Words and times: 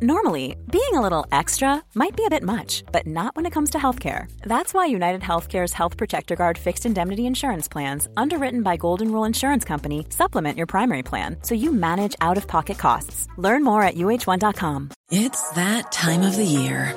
Normally, 0.00 0.54
being 0.70 0.94
a 0.94 1.00
little 1.00 1.26
extra 1.32 1.82
might 1.96 2.16
be 2.16 2.24
a 2.24 2.30
bit 2.30 2.44
much, 2.44 2.84
but 2.92 3.04
not 3.04 3.34
when 3.34 3.46
it 3.46 3.52
comes 3.52 3.70
to 3.70 3.78
healthcare. 3.78 4.30
That's 4.42 4.72
why 4.72 4.86
United 4.86 5.22
Healthcare's 5.22 5.72
Health 5.72 5.96
Protector 5.96 6.36
Guard 6.36 6.56
fixed 6.56 6.86
indemnity 6.86 7.26
insurance 7.26 7.66
plans, 7.66 8.06
underwritten 8.16 8.62
by 8.62 8.76
Golden 8.76 9.10
Rule 9.10 9.24
Insurance 9.24 9.64
Company, 9.64 10.06
supplement 10.10 10.56
your 10.56 10.68
primary 10.68 11.02
plan 11.02 11.38
so 11.42 11.56
you 11.56 11.72
manage 11.72 12.14
out 12.20 12.36
of 12.36 12.46
pocket 12.46 12.78
costs. 12.78 13.26
Learn 13.38 13.64
more 13.64 13.82
at 13.82 13.96
uh1.com. 13.96 14.90
It's 15.10 15.50
that 15.50 15.90
time 15.90 16.22
of 16.22 16.36
the 16.36 16.44
year. 16.44 16.94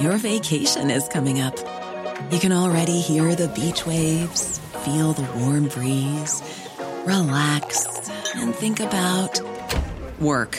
Your 0.00 0.18
vacation 0.18 0.90
is 0.90 1.08
coming 1.08 1.40
up. 1.40 1.56
You 2.30 2.38
can 2.38 2.52
already 2.52 3.00
hear 3.00 3.34
the 3.34 3.48
beach 3.48 3.86
waves, 3.86 4.58
feel 4.84 5.14
the 5.14 5.26
warm 5.38 5.68
breeze, 5.68 6.42
relax, 7.06 8.10
and 8.34 8.54
think 8.54 8.78
about 8.80 9.40
work. 10.20 10.58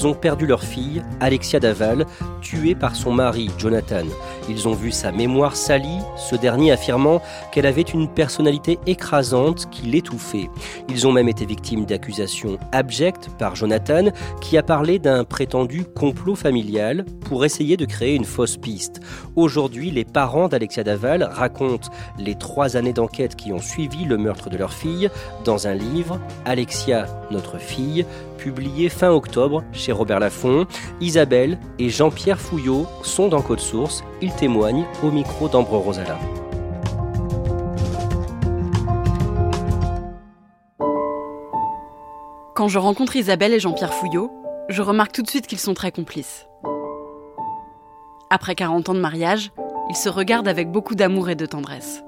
Ils 0.00 0.06
ont 0.06 0.14
perdu 0.14 0.46
leur 0.46 0.62
fille, 0.62 1.02
Alexia 1.20 1.60
Daval, 1.60 2.06
tuée 2.40 2.74
par 2.74 2.96
son 2.96 3.12
mari, 3.12 3.50
Jonathan. 3.58 4.06
Ils 4.48 4.66
ont 4.66 4.72
vu 4.72 4.92
sa 4.92 5.12
mémoire 5.12 5.56
salie, 5.56 5.98
ce 6.16 6.36
dernier 6.36 6.72
affirmant 6.72 7.20
qu'elle 7.52 7.66
avait 7.66 7.82
une 7.82 8.08
personnalité 8.08 8.78
écrasante 8.86 9.68
qui 9.70 9.82
l'étouffait. 9.82 10.48
Ils 10.88 11.06
ont 11.06 11.12
même 11.12 11.28
été 11.28 11.44
victimes 11.44 11.84
d'accusations 11.84 12.56
abjectes 12.72 13.28
par 13.38 13.56
Jonathan, 13.56 14.06
qui 14.40 14.56
a 14.56 14.62
parlé 14.62 14.98
d'un 14.98 15.24
prétendu 15.24 15.84
complot 15.84 16.34
familial 16.34 17.04
pour 17.26 17.44
essayer 17.44 17.76
de 17.76 17.84
créer 17.84 18.14
une 18.14 18.24
fausse 18.24 18.56
piste. 18.56 19.00
Aujourd'hui, 19.36 19.90
les 19.90 20.06
parents 20.06 20.48
d'Alexia 20.48 20.82
Daval 20.82 21.24
racontent 21.24 21.90
les 22.18 22.36
trois 22.36 22.78
années 22.78 22.94
d'enquête 22.94 23.36
qui 23.36 23.52
ont 23.52 23.60
suivi 23.60 24.06
le 24.06 24.16
meurtre 24.16 24.48
de 24.48 24.56
leur 24.56 24.72
fille 24.72 25.10
dans 25.44 25.66
un 25.66 25.74
livre, 25.74 26.18
Alexia, 26.46 27.06
notre 27.30 27.58
fille, 27.58 28.06
publié 28.40 28.88
fin 28.88 29.10
octobre 29.10 29.62
chez 29.72 29.92
Robert 29.92 30.18
Laffont. 30.18 30.66
Isabelle 31.00 31.58
et 31.78 31.90
Jean-Pierre 31.90 32.40
Fouillot 32.40 32.86
sont 33.02 33.28
dans 33.28 33.42
Code 33.42 33.60
Source. 33.60 34.02
Ils 34.22 34.34
témoignent 34.34 34.86
au 35.02 35.10
micro 35.10 35.48
d'Ambre 35.48 35.76
Rosala. 35.76 36.18
Quand 42.54 42.68
je 42.68 42.78
rencontre 42.78 43.16
Isabelle 43.16 43.54
et 43.54 43.60
Jean-Pierre 43.60 43.94
Fouillot, 43.94 44.30
je 44.68 44.82
remarque 44.82 45.12
tout 45.12 45.22
de 45.22 45.28
suite 45.28 45.46
qu'ils 45.46 45.58
sont 45.58 45.74
très 45.74 45.92
complices. 45.92 46.46
Après 48.30 48.54
40 48.54 48.88
ans 48.88 48.94
de 48.94 49.00
mariage, 49.00 49.50
ils 49.90 49.96
se 49.96 50.08
regardent 50.08 50.48
avec 50.48 50.70
beaucoup 50.70 50.94
d'amour 50.94 51.28
et 51.28 51.34
de 51.34 51.46
tendresse. 51.46 52.02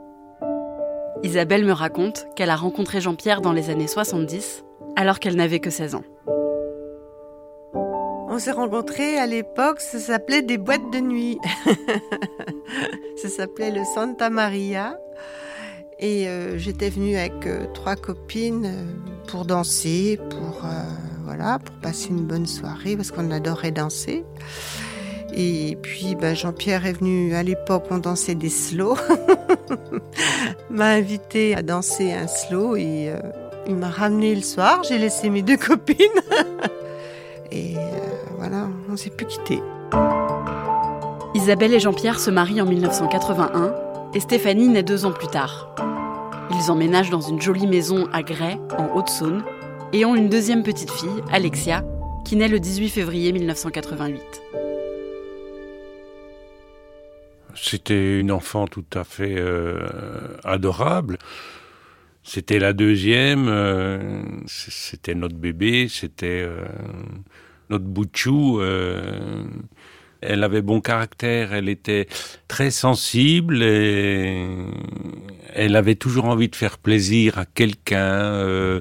Isabelle 1.23 1.65
me 1.65 1.73
raconte 1.73 2.27
qu'elle 2.37 2.51
a 2.51 2.57
rencontré 2.57 3.01
Jean-Pierre 3.01 3.41
dans 3.41 3.53
les 3.53 3.71
années 3.71 3.87
70, 3.87 4.65
alors 4.97 5.21
qu'elle 5.21 5.37
n'avait 5.37 5.61
que 5.61 5.71
16 5.71 5.95
ans. 5.95 6.05
On 8.35 8.39
s'est 8.39 8.53
rencontrés 8.53 9.19
à 9.19 9.27
l'époque, 9.27 9.81
ça 9.81 9.99
s'appelait 9.99 10.41
des 10.41 10.57
boîtes 10.57 10.91
de 10.91 11.01
nuit. 11.01 11.39
ça 13.17 13.29
s'appelait 13.29 13.71
le 13.71 13.85
Santa 13.95 14.31
Maria. 14.31 14.99
Et 15.99 16.27
euh, 16.29 16.57
j'étais 16.57 16.89
venue 16.89 17.17
avec 17.17 17.47
euh, 17.47 17.67
trois 17.75 17.95
copines 17.95 18.65
euh, 18.65 18.85
pour 19.29 19.45
danser, 19.45 20.19
pour 20.31 20.63
voilà, 21.25 21.59
pour 21.59 21.77
passer 21.77 22.09
une 22.09 22.25
bonne 22.25 22.47
soirée 22.47 22.97
parce 22.97 23.11
qu'on 23.11 23.31
adorait 23.31 23.71
danser. 23.71 24.25
Et 25.35 25.79
puis 25.83 26.15
ben, 26.15 26.35
Jean-Pierre 26.35 26.87
est 26.87 26.95
venu 26.95 27.35
à 27.35 27.43
l'époque, 27.43 27.85
on 27.91 27.99
dansait 27.99 28.35
des 28.35 28.49
slow. 28.49 28.97
m'a 30.71 30.87
invité 30.87 31.55
à 31.55 31.63
danser 31.63 32.13
un 32.13 32.27
slow 32.27 32.77
et 32.77 33.13
il 33.67 33.77
m'a 33.77 33.91
ramené 33.91 34.35
le 34.35 34.43
soir. 34.43 34.83
J'ai 34.83 34.99
laissé 34.99 35.31
mes 35.31 35.43
deux 35.43 35.57
copines. 35.69 35.97
et 37.51 37.75
voilà, 38.39 38.69
on 38.91 38.97
s'est 38.97 39.11
plus 39.11 39.27
quittés. 39.27 39.61
Isabelle 41.35 41.73
et 41.73 41.81
Jean-Pierre 41.81 42.21
se 42.21 42.31
marient 42.31 42.61
en 42.61 42.67
1981 42.67 43.75
et 44.15 44.21
Stéphanie 44.21 44.69
naît 44.69 44.83
deux 44.83 45.07
ans 45.07 45.13
plus 45.13 45.29
tard. 45.29 45.75
Ils 46.51 46.71
emménagent 46.71 47.11
dans 47.11 47.23
une 47.23 47.41
jolie 47.41 47.67
maison 47.67 48.09
à 48.13 48.23
Grès, 48.23 48.59
en 48.77 48.95
Haute-Saône, 48.95 49.43
et 49.93 50.05
ont 50.05 50.15
une 50.15 50.29
deuxième 50.29 50.63
petite 50.63 50.91
fille, 50.91 51.23
Alexia, 51.31 51.83
qui 52.25 52.37
naît 52.37 52.49
le 52.49 52.61
18 52.61 52.91
février 52.91 53.33
1988. 53.33 54.21
C'était 57.55 58.19
une 58.21 58.33
enfant 58.33 58.67
tout 58.67 58.85
à 58.95 59.05
fait 59.05 59.37
euh, 59.39 59.87
adorable. 60.45 61.19
C'était 62.25 62.61
la 62.61 62.73
deuxième, 62.73 63.49
euh, 63.49 64.23
c'était 64.47 65.15
notre 65.15 65.35
bébé, 65.35 65.89
c'était 65.89 66.43
euh, 66.43 66.65
notre 67.69 67.85
Bouchou, 67.85 68.61
euh, 68.61 69.45
elle 70.21 70.45
avait 70.45 70.63
bon 70.63 70.81
caractère, 70.81 71.53
elle 71.53 71.69
était 71.69 72.07
très 72.47 72.71
sensible 72.71 73.63
et 73.63 74.47
elle 75.53 75.75
avait 75.75 75.97
toujours 75.97 76.27
envie 76.27 76.49
de 76.49 76.55
faire 76.55 76.79
plaisir 76.79 77.39
à 77.39 77.45
quelqu'un. 77.45 78.23
Euh, 78.35 78.81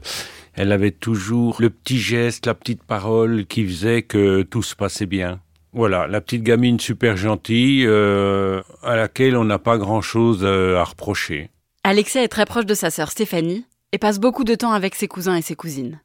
elle 0.54 0.72
avait 0.72 0.92
toujours 0.92 1.58
le 1.60 1.70
petit 1.70 1.98
geste, 1.98 2.46
la 2.46 2.54
petite 2.54 2.84
parole 2.84 3.46
qui 3.46 3.66
faisait 3.66 4.04
que 4.04 4.44
tout 4.44 4.62
se 4.62 4.76
passait 4.76 5.06
bien. 5.08 5.40
Voilà, 5.74 6.06
la 6.06 6.20
petite 6.20 6.44
gamine 6.44 6.80
super 6.80 7.16
gentille 7.16 7.86
euh, 7.88 8.62
à 8.84 8.98
laquelle 8.98 9.38
on 9.38 9.46
n'a 9.46 9.58
pas 9.58 9.78
grand-chose 9.78 10.46
à 10.46 10.84
reprocher. 10.84 11.50
Alexia 11.84 12.22
est 12.22 12.28
très 12.28 12.46
proche 12.46 12.68
de 12.68 12.76
sa 12.76 12.92
sœur 12.92 13.10
Stéphanie 13.10 13.66
et 13.92 13.98
passe 13.98 14.20
beaucoup 14.20 14.44
de 14.44 14.54
temps 14.54 14.72
avec 14.72 14.94
ses 14.94 15.08
cousins 15.08 15.36
et 15.36 15.42
ses 15.42 15.56
cousines. 15.56 16.00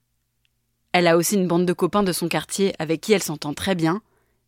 Elle 0.93 1.07
a 1.07 1.19
aussi 1.19 1.35
une 1.35 1.47
bande 1.47 1.67
de 1.67 1.75
copains 1.75 2.03
de 2.03 2.13
son 2.13 2.29
quartier 2.29 2.75
avec 2.79 3.03
qui 3.03 3.13
elle 3.13 3.23
s'entend 3.23 3.53
très 3.53 3.75
bien, 3.75 4.01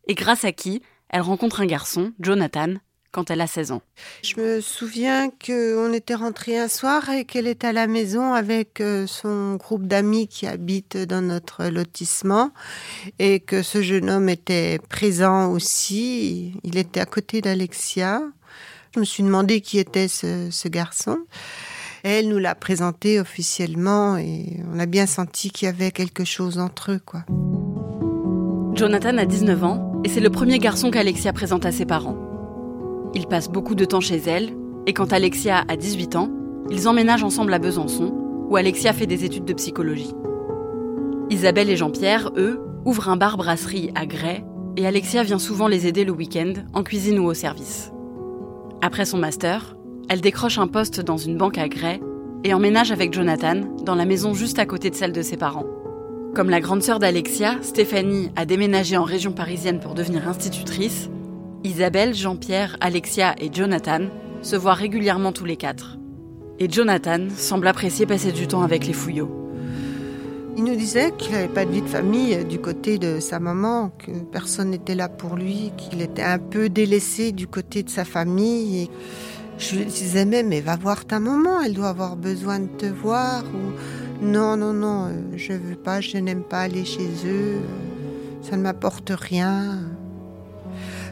et 0.07 0.15
grâce 0.15 0.43
à 0.43 0.51
qui 0.51 0.81
elle 1.07 1.21
rencontre 1.21 1.61
un 1.61 1.67
garçon, 1.67 2.13
Jonathan, 2.19 2.73
quand 3.11 3.29
elle 3.29 3.41
a 3.41 3.47
16 3.47 3.71
ans. 3.71 3.81
Je 4.23 4.39
me 4.41 4.59
souviens 4.59 5.29
qu'on 5.29 5.93
était 5.93 6.15
rentré 6.15 6.57
un 6.57 6.67
soir 6.67 7.09
et 7.09 7.25
qu'elle 7.25 7.45
était 7.45 7.67
à 7.67 7.73
la 7.73 7.85
maison 7.85 8.33
avec 8.33 8.81
euh, 8.81 9.05
son 9.05 9.55
groupe 9.55 9.85
d'amis 9.85 10.27
qui 10.27 10.47
habitent 10.47 10.97
dans 10.97 11.21
notre 11.21 11.65
lotissement 11.65 12.51
et 13.19 13.39
que 13.39 13.61
ce 13.61 13.83
jeune 13.83 14.09
homme 14.09 14.29
était 14.29 14.79
présent 14.89 15.51
aussi. 15.51 16.53
Il 16.63 16.77
était 16.77 16.99
à 16.99 17.05
côté 17.05 17.41
d'Alexia. 17.41 18.23
Je 18.95 18.99
me 18.99 19.05
suis 19.05 19.23
demandé 19.23 19.61
qui 19.61 19.77
était 19.77 20.07
ce 20.07 20.67
garçon. 20.67 21.17
Elle 22.03 22.29
nous 22.29 22.37
l'a 22.37 22.55
présenté 22.55 23.19
officiellement 23.19 24.17
et 24.17 24.61
on 24.73 24.79
a 24.79 24.85
bien 24.85 25.05
senti 25.05 25.51
qu'il 25.51 25.65
y 25.65 25.69
avait 25.69 25.91
quelque 25.91 26.23
chose 26.23 26.57
entre 26.57 26.93
eux, 26.93 27.01
quoi. 27.05 27.25
Jonathan 28.73 29.17
a 29.17 29.25
19 29.25 29.63
ans 29.63 30.01
et 30.05 30.09
c'est 30.09 30.21
le 30.21 30.29
premier 30.29 30.59
garçon 30.59 30.91
qu'Alexia 30.91 31.33
présente 31.33 31.65
à 31.65 31.71
ses 31.71 31.85
parents. 31.85 32.17
Il 33.13 33.27
passe 33.27 33.49
beaucoup 33.49 33.75
de 33.75 33.83
temps 33.83 33.99
chez 33.99 34.17
elle 34.17 34.55
et 34.87 34.93
quand 34.93 35.11
Alexia 35.11 35.65
a 35.67 35.75
18 35.75 36.15
ans, 36.15 36.29
ils 36.69 36.87
emménagent 36.87 37.23
ensemble 37.23 37.53
à 37.53 37.59
Besançon 37.59 38.13
où 38.49 38.55
Alexia 38.55 38.93
fait 38.93 39.07
des 39.07 39.25
études 39.25 39.45
de 39.45 39.53
psychologie. 39.53 40.13
Isabelle 41.29 41.69
et 41.69 41.75
Jean-Pierre, 41.75 42.31
eux, 42.37 42.61
ouvrent 42.85 43.09
un 43.09 43.17
bar-brasserie 43.17 43.91
à 43.95 44.05
Grès 44.05 44.45
et 44.77 44.87
Alexia 44.87 45.23
vient 45.23 45.39
souvent 45.39 45.67
les 45.67 45.85
aider 45.85 46.05
le 46.05 46.11
week-end 46.11 46.53
en 46.73 46.83
cuisine 46.83 47.19
ou 47.19 47.25
au 47.25 47.33
service. 47.33 47.91
Après 48.81 49.05
son 49.05 49.17
master, 49.17 49.75
elle 50.07 50.21
décroche 50.21 50.57
un 50.57 50.67
poste 50.67 51.01
dans 51.01 51.17
une 51.17 51.37
banque 51.37 51.57
à 51.57 51.67
Grès 51.67 51.99
et 52.45 52.53
emménage 52.53 52.93
avec 52.93 53.13
Jonathan 53.13 53.61
dans 53.83 53.95
la 53.95 54.05
maison 54.05 54.33
juste 54.33 54.57
à 54.57 54.65
côté 54.65 54.89
de 54.89 54.95
celle 54.95 55.11
de 55.11 55.21
ses 55.21 55.35
parents. 55.35 55.65
Comme 56.33 56.49
la 56.49 56.61
grande 56.61 56.81
sœur 56.81 56.99
d'Alexia, 56.99 57.55
Stéphanie 57.61 58.31
a 58.37 58.45
déménagé 58.45 58.95
en 58.95 59.03
région 59.03 59.33
parisienne 59.33 59.81
pour 59.81 59.95
devenir 59.95 60.29
institutrice. 60.29 61.09
Isabelle, 61.65 62.15
Jean-Pierre, 62.15 62.77
Alexia 62.79 63.35
et 63.39 63.49
Jonathan 63.51 64.03
se 64.41 64.55
voient 64.55 64.75
régulièrement 64.75 65.33
tous 65.33 65.45
les 65.45 65.57
quatre. 65.57 65.97
Et 66.59 66.69
Jonathan 66.69 67.27
semble 67.35 67.67
apprécier 67.67 68.05
passer 68.05 68.31
du 68.31 68.47
temps 68.47 68.61
avec 68.61 68.87
les 68.87 68.93
fouillots. 68.93 69.48
Il 70.57 70.63
nous 70.63 70.75
disait 70.75 71.11
qu'il 71.17 71.31
n'avait 71.31 71.47
pas 71.47 71.65
de 71.65 71.71
vie 71.71 71.81
de 71.81 71.87
famille 71.87 72.43
du 72.45 72.59
côté 72.59 72.97
de 72.97 73.19
sa 73.19 73.39
maman, 73.39 73.91
que 73.97 74.11
personne 74.31 74.71
n'était 74.71 74.95
là 74.95 75.07
pour 75.07 75.35
lui, 75.35 75.71
qu'il 75.77 76.01
était 76.01 76.23
un 76.23 76.39
peu 76.39 76.69
délaissé 76.69 77.31
du 77.31 77.47
côté 77.47 77.83
de 77.83 77.89
sa 77.89 78.03
famille. 78.03 78.89
Je 79.57 79.77
lui 79.77 79.85
disais 79.85 80.25
même, 80.25 80.49
mais 80.49 80.61
va 80.61 80.75
voir 80.75 81.05
ta 81.05 81.19
maman, 81.19 81.61
elle 81.61 81.73
doit 81.73 81.89
avoir 81.89 82.15
besoin 82.15 82.59
de 82.59 82.67
te 82.67 82.85
voir. 82.85 83.43
Ou 83.53 84.25
non, 84.25 84.57
non, 84.57 84.73
non, 84.73 85.05
euh, 85.05 85.11
je 85.35 85.53
veux 85.53 85.75
pas, 85.75 86.01
je 86.01 86.17
n'aime 86.17 86.43
pas 86.43 86.61
aller 86.61 86.83
chez 86.83 87.09
eux. 87.25 87.61
ça 88.41 88.57
ne 88.57 88.61
m'apporte 88.61 89.11
rien. 89.15 89.79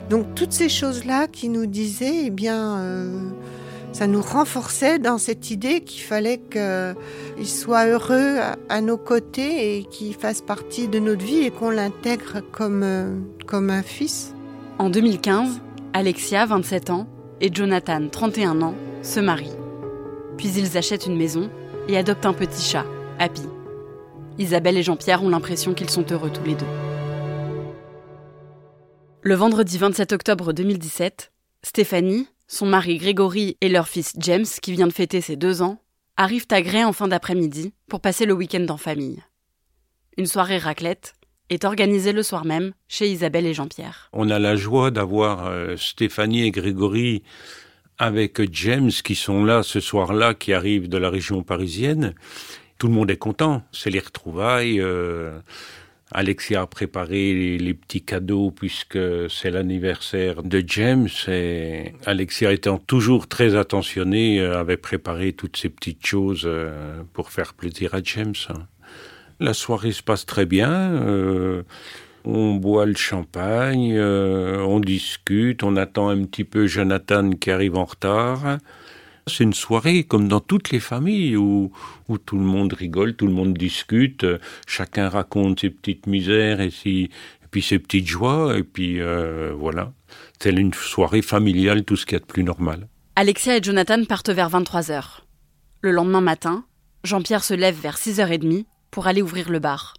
Donc 0.09 0.35
toutes 0.35 0.53
ces 0.53 0.69
choses-là 0.69 1.27
qui 1.27 1.49
nous 1.49 1.65
disaient, 1.65 2.25
eh 2.25 2.29
bien, 2.29 2.77
euh, 2.79 3.29
ça 3.97 4.05
nous 4.05 4.21
renforçait 4.21 4.99
dans 4.99 5.17
cette 5.17 5.49
idée 5.49 5.81
qu'il 5.81 6.03
fallait 6.03 6.39
qu'il 6.51 7.47
soit 7.47 7.87
heureux 7.87 8.37
à, 8.69 8.79
nos 8.79 8.95
côtés 8.95 9.79
et 9.79 9.85
qu'il 9.85 10.13
fasse 10.13 10.43
partie 10.43 10.87
de 10.87 10.99
notre 10.99 11.25
vie 11.25 11.39
et 11.39 11.49
qu'on 11.49 11.71
l'intègre 11.71 12.41
comme, 12.51 12.83
euh, 12.83 13.17
comme 13.47 13.71
un 13.71 13.81
fils. 13.81 14.35
En 14.77 14.91
2015, 14.91 15.61
Alexia, 15.93 16.45
27 16.45 16.91
ans, 16.91 17.07
et 17.41 17.51
Jonathan, 17.51 18.07
31 18.07 18.61
ans, 18.61 18.75
se 19.01 19.19
marient. 19.19 19.57
Puis 20.37 20.49
ils 20.49 20.77
achètent 20.77 21.07
une 21.07 21.17
maison 21.17 21.49
et 21.87 21.97
adoptent 21.97 22.27
un 22.27 22.33
petit 22.33 22.61
chat, 22.61 22.85
Happy. 23.17 23.41
Isabelle 24.37 24.77
et 24.77 24.83
Jean-Pierre 24.83 25.23
ont 25.23 25.29
l'impression 25.29 25.73
qu'ils 25.73 25.89
sont 25.89 26.05
heureux 26.11 26.29
tous 26.29 26.43
les 26.43 26.53
deux. 26.53 26.67
Le 29.23 29.33
vendredi 29.33 29.79
27 29.79 30.13
octobre 30.13 30.53
2017, 30.53 31.31
Stéphanie, 31.63 32.27
son 32.47 32.65
mari 32.65 32.97
Grégory 32.97 33.57
et 33.61 33.69
leur 33.69 33.87
fils 33.87 34.13
James, 34.17 34.45
qui 34.61 34.71
vient 34.71 34.87
de 34.87 34.93
fêter 34.93 35.21
ses 35.21 35.35
deux 35.35 35.61
ans, 35.61 35.81
arrivent 36.15 36.47
à 36.51 36.61
Grès 36.61 36.83
en 36.83 36.93
fin 36.93 37.07
d'après-midi 37.07 37.73
pour 37.87 38.01
passer 38.01 38.25
le 38.25 38.33
week-end 38.33 38.65
en 38.69 38.77
famille. 38.77 39.21
Une 40.17 40.25
soirée 40.25 40.57
raclette 40.57 41.13
est 41.49 41.63
organisée 41.63 42.11
le 42.11 42.23
soir 42.23 42.45
même 42.45 42.73
chez 42.87 43.07
Isabelle 43.07 43.45
et 43.45 43.53
Jean-Pierre. 43.53 44.09
On 44.13 44.29
a 44.29 44.39
la 44.39 44.55
joie 44.55 44.91
d'avoir 44.91 45.47
euh, 45.47 45.75
Stéphanie 45.77 46.43
et 46.43 46.51
Grégory 46.51 47.23
avec 47.97 48.41
James 48.53 48.91
qui 48.91 49.15
sont 49.15 49.43
là 49.43 49.63
ce 49.63 49.79
soir-là, 49.79 50.33
qui 50.33 50.53
arrivent 50.53 50.89
de 50.89 50.97
la 50.97 51.09
région 51.09 51.43
parisienne. 51.43 52.13
Tout 52.77 52.87
le 52.87 52.93
monde 52.93 53.09
est 53.09 53.17
content, 53.17 53.63
c'est 53.71 53.89
les 53.89 53.99
retrouvailles. 53.99 54.79
Euh, 54.79 55.39
Alexia 56.11 56.61
a 56.61 56.67
préparé 56.67 57.57
les, 57.57 57.73
petits 57.73 58.01
cadeaux 58.01 58.51
puisque 58.51 58.97
c'est 59.29 59.51
l'anniversaire 59.51 60.41
de 60.41 60.63
James 60.65 61.09
et 61.27 61.93
Alexia 62.05 62.53
étant 62.53 62.77
toujours 62.77 63.27
très 63.27 63.55
attentionnée 63.55 64.39
euh, 64.39 64.57
avait 64.57 64.77
préparé 64.77 65.33
toutes 65.33 65.57
ces 65.57 65.69
petites 65.69 66.05
choses 66.05 66.43
euh, 66.45 67.01
pour 67.11 67.31
faire 67.31 67.53
plaisir 67.53 67.93
à 67.93 67.99
James. 68.01 68.33
La 69.41 69.53
soirée 69.53 69.91
se 69.91 70.01
passe 70.01 70.25
très 70.25 70.45
bien. 70.45 70.71
Euh, 70.71 71.63
on 72.23 72.55
boit 72.55 72.85
le 72.85 72.95
champagne, 72.95 73.97
on 73.97 74.81
discute, 74.81 75.63
on 75.63 75.77
attend 75.77 76.09
un 76.09 76.25
petit 76.25 76.43
peu 76.43 76.67
Jonathan 76.67 77.31
qui 77.31 77.51
arrive 77.51 77.77
en 77.77 77.85
retard. 77.85 78.57
C'est 79.27 79.43
une 79.43 79.53
soirée 79.53 80.05
comme 80.05 80.27
dans 80.29 80.39
toutes 80.39 80.71
les 80.71 80.79
familles 80.79 81.35
où, 81.35 81.71
tout 82.25 82.37
le 82.37 82.45
monde 82.45 82.73
rigole, 82.73 83.15
tout 83.15 83.27
le 83.27 83.33
monde 83.33 83.53
discute, 83.57 84.25
chacun 84.65 85.09
raconte 85.09 85.59
ses 85.59 85.69
petites 85.69 86.07
misères 86.07 86.61
et, 86.61 86.71
si, 86.71 87.09
puis 87.51 87.61
ses 87.61 87.79
petites 87.79 88.07
joies, 88.07 88.57
et 88.57 88.63
puis 88.63 89.01
euh, 89.01 89.53
voilà. 89.57 89.91
C'est 90.39 90.51
une 90.51 90.73
soirée 90.73 91.21
familiale, 91.21 91.83
tout 91.83 91.95
ce 91.95 92.05
qu'il 92.05 92.13
y 92.13 92.17
a 92.17 92.19
de 92.19 92.25
plus 92.25 92.43
normal. 92.43 92.87
Alexia 93.15 93.57
et 93.57 93.63
Jonathan 93.63 94.03
partent 94.05 94.29
vers 94.29 94.49
23h. 94.49 95.21
Le 95.81 95.91
lendemain 95.91 96.21
matin, 96.21 96.65
Jean-Pierre 97.03 97.43
se 97.43 97.53
lève 97.53 97.79
vers 97.79 97.97
6h30 97.97 98.65
pour 98.91 99.07
aller 99.07 99.21
ouvrir 99.21 99.49
le 99.49 99.59
bar. 99.59 99.95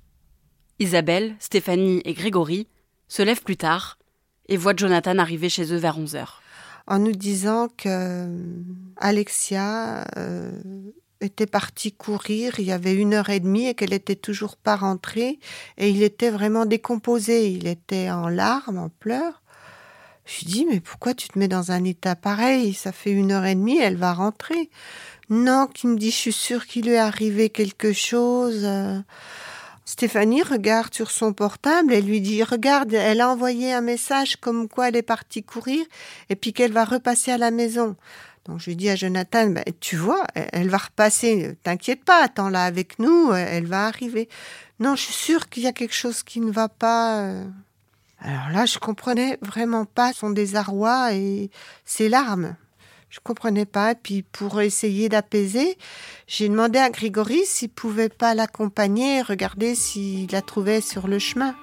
Isabelle, 0.78 1.34
Stéphanie 1.38 2.00
et 2.04 2.14
Grégory 2.14 2.66
se 3.08 3.22
lèvent 3.22 3.42
plus 3.42 3.56
tard 3.56 3.98
et 4.48 4.56
voient 4.56 4.76
Jonathan 4.76 5.19
arriver 5.19 5.48
chez 5.48 5.72
eux 5.72 5.78
vers 5.78 5.98
11h 5.98 6.26
en 6.88 6.99
nous 6.99 7.12
disant 7.12 7.69
que 7.69 7.88
euh, 7.88 8.62
Alexia 8.96 10.05
euh, 10.17 10.50
était 11.20 11.46
partie 11.46 11.93
courir, 11.93 12.58
il 12.58 12.64
y 12.64 12.73
avait 12.73 12.94
une 12.94 13.12
heure 13.12 13.29
et 13.29 13.40
demie 13.40 13.67
et 13.67 13.75
qu'elle 13.75 13.93
était 13.93 14.17
toujours 14.17 14.56
pas 14.56 14.75
rentrée 14.75 15.38
et 15.76 15.90
il 15.90 16.02
était 16.02 16.31
vraiment 16.31 16.64
décomposé, 16.64 17.50
il 17.50 17.67
était 17.67 18.11
en 18.11 18.29
larmes, 18.29 18.79
en 18.79 18.88
pleurs. 18.88 19.43
Je 20.25 20.38
lui 20.38 20.46
dis 20.46 20.67
mais 20.67 20.81
pourquoi 20.81 21.12
tu 21.12 21.29
te 21.29 21.38
mets 21.38 21.49
dans 21.49 21.73
un 21.73 21.85
état 21.85 22.17
pareil? 22.17 22.73
Ça 22.73 22.93
fait 22.93 23.12
une 23.12 23.32
heure 23.32 23.44
et 23.44 23.55
demie, 23.55 23.79
elle 23.79 23.96
va 23.96 24.14
rentrer. 24.14 24.70
Non, 25.29 25.67
qui 25.67 25.88
me 25.88 25.99
dit 25.99 26.11
je 26.11 26.17
suis 26.17 26.32
sûre 26.32 26.67
qu'il 26.67 26.87
lui 26.87 26.94
est 26.94 26.99
arrivé 26.99 27.50
quelque 27.50 27.93
chose. 27.93 28.67
Stéphanie 29.88 30.43
regarde 30.43 30.93
sur 30.93 31.11
son 31.11 31.32
portable 31.32 31.94
et 31.94 32.02
lui 32.02 32.20
dit 32.20 32.43
Regarde, 32.43 32.93
elle 32.93 33.23
a 33.23 33.31
envoyé 33.31 33.73
un 33.73 33.81
message 33.81 34.37
comme 34.37 34.69
quoi 34.69 34.88
elle 34.88 34.96
est 34.96 35.02
partie 35.02 35.43
courir 35.43 35.82
et 36.29 36.37
puis 36.37 36.52
qu'elle 36.52 36.73
va 36.73 36.85
repasser 36.85 37.31
à 37.32 37.38
la 37.38 37.50
maison. 37.50 37.96
Donc 38.44 38.61
je 38.61 38.67
lui 38.67 38.76
dis 38.76 38.90
à 38.90 38.96
Jonathan 38.96 39.46
ben, 39.46 39.64
Tu 39.81 39.96
vois, 39.96 40.26
elle 40.35 40.69
va 40.69 40.76
repasser, 40.76 41.56
t'inquiète 41.62 42.05
pas, 42.05 42.23
attends-la 42.23 42.64
avec 42.64 42.99
nous, 42.99 43.32
elle 43.32 43.64
va 43.64 43.87
arriver. 43.87 44.29
Non, 44.79 44.94
je 44.94 45.05
suis 45.05 45.14
sûre 45.14 45.49
qu'il 45.49 45.62
y 45.62 45.67
a 45.67 45.73
quelque 45.73 45.94
chose 45.94 46.23
qui 46.23 46.41
ne 46.41 46.52
va 46.52 46.69
pas. 46.69 47.23
Euh. 47.23 47.44
Alors 48.20 48.50
là, 48.50 48.67
je 48.67 48.79
comprenais 48.79 49.38
vraiment 49.41 49.87
pas 49.87 50.12
son 50.12 50.29
désarroi 50.29 51.14
et 51.14 51.50
ses 51.87 52.11
larmes. 52.11 52.56
Je 53.10 53.20
comprenais 53.22 53.66
pas. 53.66 53.94
Puis 53.94 54.22
pour 54.22 54.60
essayer 54.60 55.08
d'apaiser, 55.08 55.76
j'ai 56.26 56.49
demandé 56.49 56.78
à 56.78 56.90
Grégory 56.90 57.40
s'il 57.44 57.70
pouvait 57.70 58.08
pas 58.08 58.34
l'accompagner 58.34 59.19
et 59.19 59.22
regarder 59.22 59.75
s'il 59.75 60.31
la 60.31 60.43
trouvait 60.43 60.81
sur 60.81 61.08
le 61.08 61.19
chemin. 61.19 61.55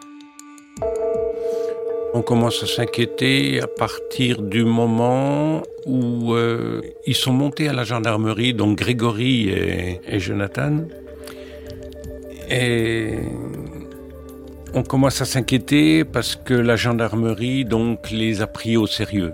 On 2.13 2.21
commence 2.21 2.63
à 2.63 2.65
s'inquiéter 2.65 3.59
à 3.61 3.67
partir 3.67 4.41
du 4.41 4.63
moment 4.63 5.61
où 5.85 6.33
euh, 6.33 6.81
ils 7.05 7.15
sont 7.15 7.33
montés 7.33 7.67
à 7.67 7.73
la 7.73 7.83
gendarmerie, 7.83 8.53
donc 8.53 8.77
Grégory 8.77 9.49
et, 9.49 9.99
et 10.07 10.19
Jonathan. 10.19 10.85
Et 12.49 13.19
on 14.73 14.83
commence 14.83 15.21
à 15.21 15.25
s'inquiéter 15.25 16.05
parce 16.05 16.35
que 16.35 16.53
la 16.53 16.75
gendarmerie 16.75 17.65
donc 17.65 18.11
les 18.11 18.41
a 18.41 18.47
pris 18.47 18.77
au 18.77 18.87
sérieux. 18.87 19.33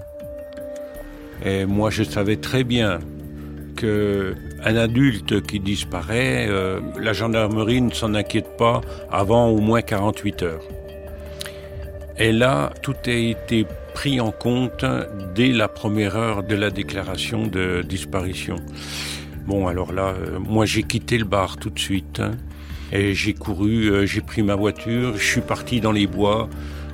Et 1.43 1.65
moi, 1.65 1.89
je 1.89 2.03
savais 2.03 2.37
très 2.37 2.63
bien 2.63 2.99
que 3.75 4.35
un 4.63 4.75
adulte 4.75 5.41
qui 5.41 5.59
disparaît, 5.59 6.45
euh, 6.47 6.79
la 6.99 7.13
gendarmerie 7.13 7.81
ne 7.81 7.91
s'en 7.91 8.13
inquiète 8.13 8.57
pas 8.57 8.81
avant 9.09 9.47
au 9.47 9.59
moins 9.59 9.81
48 9.81 10.43
heures. 10.43 10.63
Et 12.17 12.31
là, 12.31 12.71
tout 12.83 12.95
a 13.07 13.11
été 13.11 13.65
pris 13.95 14.21
en 14.21 14.31
compte 14.31 14.85
dès 15.33 15.51
la 15.51 15.67
première 15.67 16.15
heure 16.15 16.43
de 16.43 16.55
la 16.55 16.69
déclaration 16.69 17.47
de 17.47 17.81
disparition. 17.81 18.57
Bon, 19.47 19.67
alors 19.67 19.91
là, 19.91 20.09
euh, 20.09 20.37
moi 20.39 20.65
j'ai 20.65 20.83
quitté 20.83 21.17
le 21.17 21.25
bar 21.25 21.57
tout 21.57 21.71
de 21.71 21.79
suite. 21.79 22.19
Hein, 22.19 22.31
et 22.91 23.13
j'ai 23.13 23.33
couru, 23.33 23.89
euh, 23.89 24.05
j'ai 24.05 24.21
pris 24.21 24.43
ma 24.43 24.55
voiture, 24.55 25.17
je 25.17 25.25
suis 25.25 25.41
parti 25.41 25.79
dans 25.79 25.91
les 25.91 26.07
bois 26.07 26.49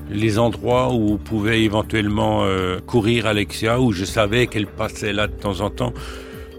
les 0.09 0.39
endroits 0.39 0.93
où 0.93 1.17
pouvait 1.17 1.61
éventuellement 1.61 2.43
euh, 2.43 2.79
courir 2.79 3.27
Alexia, 3.27 3.79
où 3.79 3.91
je 3.91 4.05
savais 4.05 4.47
qu'elle 4.47 4.67
passait 4.67 5.13
là 5.13 5.27
de 5.27 5.33
temps 5.33 5.61
en 5.61 5.69
temps. 5.69 5.93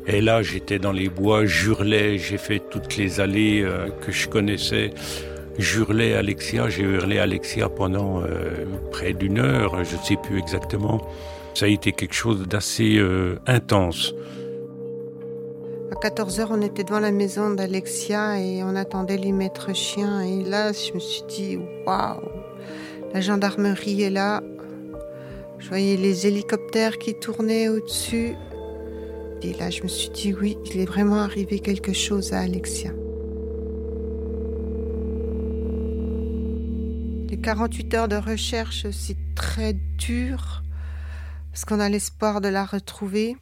Et 0.06 0.20
là, 0.20 0.42
j'étais 0.42 0.78
dans 0.78 0.92
les 0.92 1.08
bois, 1.08 1.44
j'hurlais, 1.44 2.18
j'ai 2.18 2.38
fait 2.38 2.62
toutes 2.70 2.96
les 2.96 3.20
allées 3.20 3.62
euh, 3.62 3.88
que 4.00 4.12
je 4.12 4.28
connaissais. 4.28 4.90
J'hurlais 5.58 6.14
Alexia, 6.14 6.68
j'ai 6.68 6.84
hurlé 6.84 7.18
Alexia 7.18 7.68
pendant 7.68 8.22
euh, 8.22 8.64
près 8.92 9.12
d'une 9.12 9.38
heure, 9.38 9.84
je 9.84 9.96
ne 9.96 10.02
sais 10.02 10.16
plus 10.16 10.38
exactement. 10.38 11.00
Ça 11.54 11.66
a 11.66 11.68
été 11.68 11.92
quelque 11.92 12.14
chose 12.14 12.46
d'assez 12.46 13.02
intense. 13.46 14.14
À 15.90 15.96
14 15.96 16.38
heures, 16.38 16.50
on 16.52 16.62
était 16.62 16.84
devant 16.84 17.00
la 17.00 17.10
maison 17.10 17.50
d'Alexia 17.50 18.40
et 18.40 18.62
on 18.62 18.76
attendait 18.76 19.16
les 19.16 19.32
maîtres 19.32 19.74
chiens. 19.74 20.20
Et 20.20 20.44
là, 20.44 20.70
je 20.72 20.92
me 20.92 21.00
suis 21.00 21.22
dit, 21.28 21.58
waouh, 21.86 22.20
la 23.14 23.20
gendarmerie 23.20 24.02
est 24.02 24.10
là. 24.10 24.42
Je 25.58 25.68
voyais 25.68 25.96
les 25.96 26.26
hélicoptères 26.26 26.98
qui 26.98 27.14
tournaient 27.18 27.68
au-dessus. 27.68 28.34
Et 29.42 29.54
là, 29.54 29.70
je 29.70 29.82
me 29.82 29.88
suis 29.88 30.10
dit, 30.10 30.34
oui, 30.34 30.56
il 30.66 30.80
est 30.80 30.86
vraiment 30.86 31.20
arrivé 31.20 31.60
quelque 31.60 31.92
chose 31.92 32.32
à 32.32 32.40
Alexia. 32.40 32.90
Les 37.28 37.38
48 37.40 37.94
heures 37.94 38.08
de 38.08 38.16
recherche, 38.16 38.86
c'est 38.90 39.16
très 39.34 39.74
dur, 39.96 40.62
parce 41.52 41.64
qu'on 41.64 41.80
a 41.80 41.88
l'espoir 41.88 42.40
de 42.40 42.48
la 42.48 42.64
retrouver. 42.64 43.36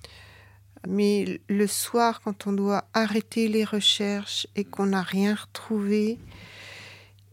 Mais 0.86 1.40
le 1.48 1.66
soir, 1.66 2.20
quand 2.22 2.46
on 2.46 2.52
doit 2.52 2.84
arrêter 2.94 3.48
les 3.48 3.64
recherches 3.64 4.46
et 4.54 4.64
qu'on 4.64 4.86
n'a 4.86 5.02
rien 5.02 5.34
retrouvé, 5.34 6.18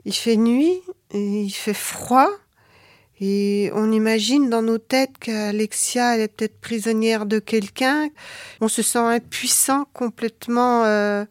il 0.06 0.14
fait 0.14 0.36
nuit, 0.38 0.82
il 1.14 1.52
fait 1.52 1.74
froid, 1.74 2.30
et 3.22 3.72
on 3.74 3.92
imagine 3.92 4.50
dans 4.50 4.62
nos 4.62 4.78
têtes 4.78 5.18
qu'Alexia 5.20 6.16
elle 6.16 6.22
est 6.22 6.28
peut-être 6.28 6.60
prisonnière 6.60 7.26
de 7.26 7.40
quelqu'un. 7.40 8.10
On 8.60 8.68
se 8.68 8.82
sent 8.82 9.00
impuissant 9.00 9.86
complètement. 9.94 10.84
Euh, 10.84 11.24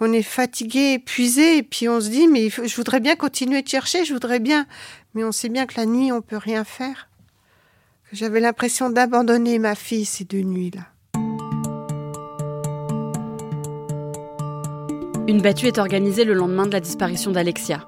on 0.00 0.12
est 0.12 0.22
fatigué, 0.22 0.94
épuisé, 0.94 1.58
et 1.58 1.62
puis 1.62 1.88
on 1.88 2.00
se 2.00 2.08
dit 2.08 2.28
mais 2.28 2.48
je 2.48 2.76
voudrais 2.76 3.00
bien 3.00 3.16
continuer 3.16 3.62
de 3.62 3.68
chercher, 3.68 4.04
je 4.04 4.12
voudrais 4.12 4.40
bien, 4.40 4.66
mais 5.14 5.22
on 5.22 5.32
sait 5.32 5.48
bien 5.48 5.66
que 5.66 5.74
la 5.76 5.86
nuit 5.86 6.12
on 6.12 6.22
peut 6.22 6.38
rien 6.38 6.64
faire. 6.64 7.08
J'avais 8.12 8.40
l'impression 8.40 8.90
d'abandonner 8.90 9.58
ma 9.58 9.74
fille 9.74 10.04
ces 10.04 10.24
deux 10.24 10.42
nuits-là. 10.42 10.91
Une 15.28 15.40
battue 15.40 15.68
est 15.68 15.78
organisée 15.78 16.24
le 16.24 16.34
lendemain 16.34 16.66
de 16.66 16.72
la 16.72 16.80
disparition 16.80 17.30
d'Alexia. 17.30 17.86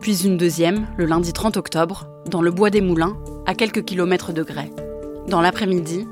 puis 0.00 0.26
une 0.26 0.36
deuxième, 0.36 0.86
le 0.98 1.06
lundi 1.06 1.32
30 1.32 1.56
octobre, 1.56 2.06
dans 2.26 2.42
le 2.42 2.50
bois 2.50 2.68
des 2.68 2.82
Moulins, 2.82 3.16
à 3.46 3.54
quelques 3.54 3.86
kilomètres 3.86 4.34
de 4.34 4.42
Grès. 4.42 4.70
Dans 5.26 5.40
l'après-midi, 5.40 6.06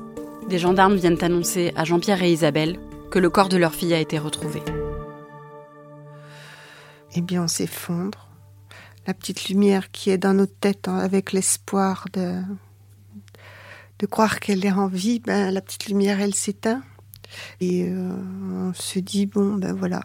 des 0.49 0.57
gendarmes 0.57 0.95
viennent 0.95 1.23
annoncer 1.23 1.73
à 1.75 1.83
Jean-Pierre 1.83 2.23
et 2.23 2.31
Isabelle 2.31 2.79
que 3.11 3.19
le 3.19 3.29
corps 3.29 3.49
de 3.49 3.57
leur 3.57 3.75
fille 3.75 3.93
a 3.93 3.99
été 3.99 4.17
retrouvé. 4.17 4.63
Eh 7.15 7.21
bien, 7.21 7.43
on 7.43 7.47
s'effondre. 7.47 8.29
La 9.05 9.13
petite 9.13 9.49
lumière 9.49 9.91
qui 9.91 10.09
est 10.09 10.17
dans 10.17 10.33
nos 10.33 10.47
têtes 10.47 10.87
hein, 10.87 10.97
avec 10.97 11.33
l'espoir 11.33 12.07
de, 12.13 12.41
de 13.99 14.05
croire 14.07 14.39
qu'elle 14.39 14.65
est 14.65 14.71
en 14.71 14.87
vie, 14.87 15.19
ben, 15.19 15.51
la 15.51 15.61
petite 15.61 15.85
lumière, 15.85 16.19
elle 16.19 16.33
s'éteint. 16.33 16.81
Et 17.61 17.87
euh, 17.87 18.15
on 18.69 18.73
se 18.73 18.97
dit, 18.97 19.27
bon, 19.27 19.53
ben 19.53 19.73
voilà, 19.73 20.01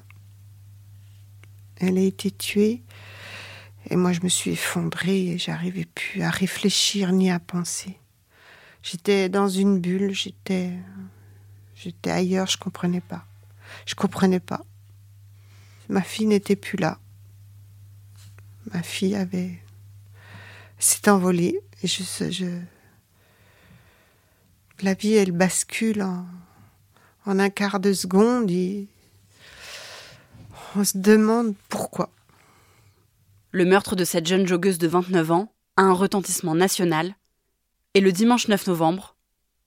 elle 1.78 1.98
a 1.98 2.02
été 2.02 2.30
tuée. 2.30 2.82
Et 3.90 3.96
moi, 3.96 4.12
je 4.12 4.20
me 4.22 4.28
suis 4.28 4.52
effondrée 4.52 5.28
et 5.28 5.38
j'arrivais 5.38 5.86
plus 5.86 6.22
à 6.22 6.30
réfléchir 6.30 7.12
ni 7.12 7.30
à 7.30 7.38
penser. 7.38 7.98
J'étais 8.82 9.28
dans 9.28 9.48
une 9.48 9.80
bulle, 9.80 10.12
j'étais, 10.12 10.72
j'étais 11.74 12.10
ailleurs, 12.10 12.46
je 12.46 12.58
comprenais 12.58 13.00
pas. 13.00 13.24
Je 13.86 13.94
comprenais 13.94 14.40
pas. 14.40 14.64
Ma 15.88 16.02
fille 16.02 16.26
n'était 16.26 16.56
plus 16.56 16.76
là. 16.76 16.98
Ma 18.72 18.82
fille 18.82 19.14
avait 19.14 19.58
s'est 20.78 21.08
envolée 21.08 21.60
et 21.82 21.86
je, 21.86 22.60
la 24.80 24.94
vie 24.94 25.14
elle 25.14 25.32
bascule 25.32 26.02
en, 26.02 26.26
un 27.26 27.50
quart 27.50 27.80
de 27.80 27.92
seconde 27.92 28.50
on 30.76 30.84
se 30.84 30.98
demande 30.98 31.54
pourquoi. 31.68 32.10
Le 33.50 33.64
meurtre 33.64 33.96
de 33.96 34.04
cette 34.04 34.26
jeune 34.26 34.46
joggeuse 34.46 34.78
de 34.78 34.88
29 34.88 35.30
ans 35.30 35.52
a 35.76 35.82
un 35.82 35.92
retentissement 35.92 36.54
national 36.54 37.14
et 37.94 38.00
le 38.00 38.12
dimanche 38.12 38.48
9 38.48 38.66
novembre, 38.66 39.16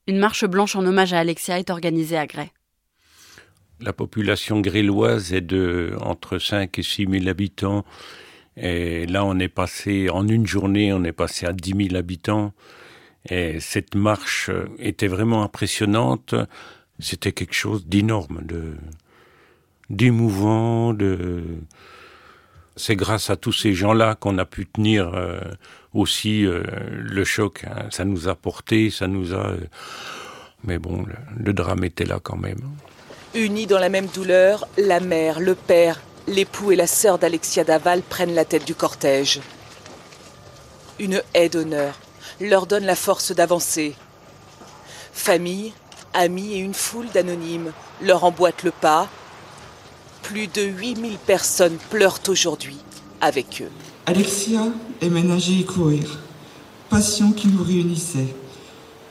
une 0.06 0.18
marche 0.18 0.44
blanche 0.44 0.76
en 0.76 0.84
hommage 0.84 1.12
à 1.12 1.18
Alexia 1.18 1.58
est 1.58 1.70
organisée 1.70 2.16
à 2.16 2.26
Grès. 2.26 2.52
La 3.80 3.92
population 3.92 4.60
gréloise 4.60 5.32
est 5.32 5.40
de 5.40 5.96
entre 6.00 6.38
5 6.38 6.78
et 6.78 6.82
6 6.82 7.06
000 7.10 7.28
habitants. 7.28 7.84
Et 8.56 9.06
là, 9.06 9.24
on 9.24 9.38
est 9.38 9.48
passé, 9.48 10.08
en 10.10 10.28
une 10.28 10.46
journée, 10.46 10.92
on 10.92 11.02
est 11.04 11.12
passé 11.12 11.46
à 11.46 11.52
10 11.52 11.88
000 11.88 11.96
habitants. 11.96 12.52
Et 13.28 13.60
cette 13.60 13.94
marche 13.94 14.50
était 14.78 15.08
vraiment 15.08 15.42
impressionnante. 15.42 16.34
C'était 17.00 17.32
quelque 17.32 17.54
chose 17.54 17.86
d'énorme, 17.86 18.40
de, 18.42 18.76
d'émouvant, 19.92 20.92
de, 20.92 21.44
c'est 22.76 22.96
grâce 22.96 23.30
à 23.30 23.36
tous 23.36 23.52
ces 23.52 23.74
gens-là 23.74 24.14
qu'on 24.14 24.38
a 24.38 24.44
pu 24.44 24.66
tenir 24.66 25.12
euh, 25.14 25.38
aussi 25.94 26.46
euh, 26.46 26.62
le 26.90 27.24
choc. 27.24 27.64
Hein. 27.64 27.86
Ça 27.90 28.04
nous 28.04 28.28
a 28.28 28.34
porté, 28.34 28.90
ça 28.90 29.06
nous 29.06 29.34
a. 29.34 29.52
Mais 30.64 30.78
bon, 30.78 31.04
le, 31.36 31.52
drame 31.52 31.84
était 31.84 32.04
là 32.04 32.18
quand 32.22 32.36
même. 32.36 32.60
Unis 33.34 33.66
dans 33.66 33.78
la 33.78 33.88
même 33.88 34.06
douleur, 34.06 34.66
la 34.78 35.00
mère, 35.00 35.40
le 35.40 35.54
père, 35.54 36.00
l'époux 36.26 36.72
et 36.72 36.76
la 36.76 36.86
sœur 36.86 37.18
d'Alexia 37.18 37.64
Daval 37.64 38.02
prennent 38.02 38.34
la 38.34 38.44
tête 38.44 38.66
du 38.66 38.74
cortège. 38.74 39.40
Une 40.98 41.22
haie 41.34 41.48
d'honneur 41.48 41.98
leur 42.40 42.66
donne 42.66 42.84
la 42.84 42.96
force 42.96 43.32
d'avancer. 43.32 43.94
Famille, 45.12 45.72
amis 46.14 46.54
et 46.54 46.58
une 46.58 46.74
foule 46.74 47.08
d'anonymes 47.12 47.72
leur 48.00 48.24
emboîtent 48.24 48.62
le 48.62 48.70
pas, 48.70 49.08
plus 50.22 50.46
de 50.46 50.62
8000 50.62 51.18
personnes 51.18 51.76
pleurent 51.90 52.20
aujourd'hui 52.28 52.76
avec 53.20 53.62
eux. 53.62 53.70
Alexia 54.06 54.66
est 55.00 55.08
ménager 55.08 55.60
et 55.60 55.64
courir, 55.64 56.18
passion 56.90 57.32
qui 57.32 57.48
nous 57.48 57.62
réunissait, 57.62 58.34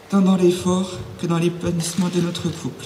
tant 0.10 0.22
dans 0.22 0.36
l'effort 0.36 0.92
que 1.22 1.28
dans 1.28 1.38
l'épanouissement 1.38 2.10
de 2.14 2.22
notre 2.22 2.50
couple. 2.50 2.86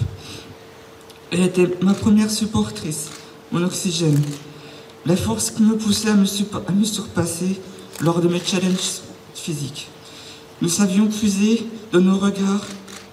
Elle 1.32 1.41
était 1.41 1.70
ma 1.82 1.94
première 1.94 2.29
supportrice, 2.29 3.10
mon 3.51 3.63
oxygène, 3.63 4.22
la 5.05 5.15
force 5.15 5.51
qui 5.51 5.63
me 5.63 5.75
poussait 5.77 6.10
à 6.10 6.13
me, 6.15 6.25
à 6.67 6.72
me 6.72 6.84
surpasser 6.84 7.60
lors 8.01 8.22
de 8.22 8.27
mes 8.27 8.39
challenges 8.39 9.01
physiques. 9.34 9.88
Nous 10.62 10.70
savions 10.70 11.08
puiser 11.08 11.67
dans 11.91 12.01
nos 12.01 12.17
regards, 12.17 12.65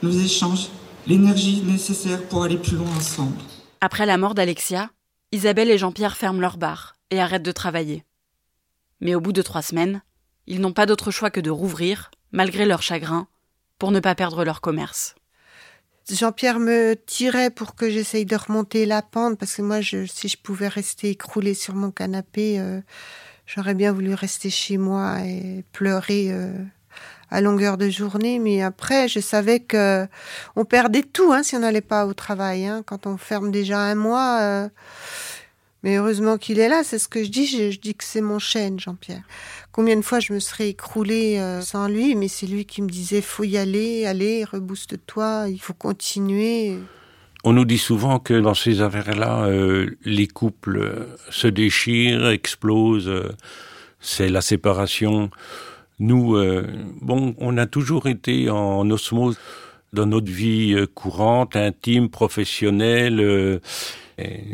nos 0.02 0.10
échanges, 0.10 0.68
l'énergie 1.06 1.62
nécessaire 1.62 2.22
pour 2.24 2.44
aller 2.44 2.56
plus 2.56 2.76
loin 2.76 2.90
ensemble. 2.96 3.36
Après 3.80 4.06
la 4.06 4.16
mort 4.16 4.34
d'Alexia, 4.34 4.90
Isabelle 5.32 5.70
et 5.70 5.78
Jean-Pierre 5.78 6.16
ferment 6.16 6.40
leur 6.40 6.58
bar 6.58 6.94
et 7.10 7.18
arrêtent 7.18 7.42
de 7.42 7.52
travailler. 7.52 8.04
Mais 9.00 9.14
au 9.14 9.20
bout 9.20 9.32
de 9.32 9.40
trois 9.40 9.62
semaines, 9.62 10.02
ils 10.46 10.60
n'ont 10.60 10.74
pas 10.74 10.84
d'autre 10.84 11.10
choix 11.10 11.30
que 11.30 11.40
de 11.40 11.50
rouvrir, 11.50 12.10
malgré 12.32 12.66
leur 12.66 12.82
chagrin, 12.82 13.26
pour 13.78 13.92
ne 13.92 14.00
pas 14.00 14.14
perdre 14.14 14.44
leur 14.44 14.60
commerce. 14.60 15.14
Jean-Pierre 16.10 16.58
me 16.58 16.94
tirait 17.06 17.50
pour 17.50 17.74
que 17.74 17.88
j'essaye 17.88 18.26
de 18.26 18.36
remonter 18.36 18.84
la 18.84 19.00
pente, 19.00 19.38
parce 19.38 19.54
que 19.54 19.62
moi, 19.62 19.80
si 19.82 20.28
je 20.28 20.36
pouvais 20.36 20.68
rester 20.68 21.10
écroulée 21.10 21.54
sur 21.54 21.74
mon 21.74 21.90
canapé, 21.90 22.60
euh, 22.60 22.82
j'aurais 23.46 23.74
bien 23.74 23.92
voulu 23.92 24.12
rester 24.12 24.50
chez 24.50 24.76
moi 24.76 25.20
et 25.24 25.64
pleurer 25.72 26.30
euh, 26.30 26.52
à 27.32 27.40
longueur 27.40 27.78
de 27.78 27.88
journée. 27.88 28.38
Mais 28.38 28.62
après, 28.62 29.08
je 29.08 29.18
savais 29.18 29.58
que 29.58 30.06
on 30.54 30.64
perdait 30.64 31.02
tout 31.02 31.32
hein, 31.32 31.42
si 31.42 31.56
on 31.56 31.60
n'allait 31.60 31.80
pas 31.80 32.06
au 32.06 32.12
travail. 32.12 32.66
Hein. 32.66 32.82
Quand 32.86 33.06
on 33.06 33.16
ferme 33.16 33.50
déjà 33.50 33.80
un 33.80 33.94
mois, 33.96 34.38
euh, 34.40 34.68
mais 35.82 35.96
heureusement 35.96 36.36
qu'il 36.38 36.60
est 36.60 36.68
là, 36.68 36.82
c'est 36.84 36.98
ce 36.98 37.08
que 37.08 37.24
je 37.24 37.30
dis. 37.30 37.46
Je, 37.46 37.78
dis 37.80 37.94
que 37.94 38.04
c'est 38.04 38.20
mon 38.20 38.38
chêne, 38.38 38.78
Jean-Pierre. 38.78 39.22
Combien 39.72 39.96
de 39.96 40.02
fois 40.02 40.20
je 40.20 40.32
me 40.32 40.38
serais 40.38 40.68
écroulée 40.68 41.38
euh, 41.38 41.62
sans 41.62 41.88
lui, 41.88 42.14
mais 42.14 42.28
c'est 42.28 42.46
lui 42.46 42.66
qui 42.66 42.82
me 42.82 42.88
disait 42.88 43.22
faut 43.22 43.44
y 43.44 43.56
aller, 43.56 44.06
allez, 44.06 44.44
rebooste-toi, 44.44 45.46
il 45.48 45.58
faut 45.60 45.72
continuer. 45.72 46.78
On 47.44 47.54
nous 47.54 47.64
dit 47.64 47.78
souvent 47.78 48.20
que 48.20 48.34
dans 48.34 48.54
ces 48.54 48.82
affaires-là, 48.82 49.46
euh, 49.46 49.96
les 50.04 50.28
couples 50.28 51.08
se 51.30 51.48
déchirent, 51.48 52.28
explosent. 52.28 53.08
Euh, 53.08 53.32
c'est 54.00 54.28
la 54.28 54.42
séparation. 54.42 55.30
Nous, 56.02 56.36
bon, 57.00 57.34
on 57.38 57.56
a 57.56 57.66
toujours 57.66 58.08
été 58.08 58.50
en 58.50 58.90
osmose 58.90 59.38
dans 59.92 60.06
notre 60.06 60.30
vie 60.30 60.76
courante, 60.94 61.54
intime, 61.56 62.10
professionnelle 62.10 63.60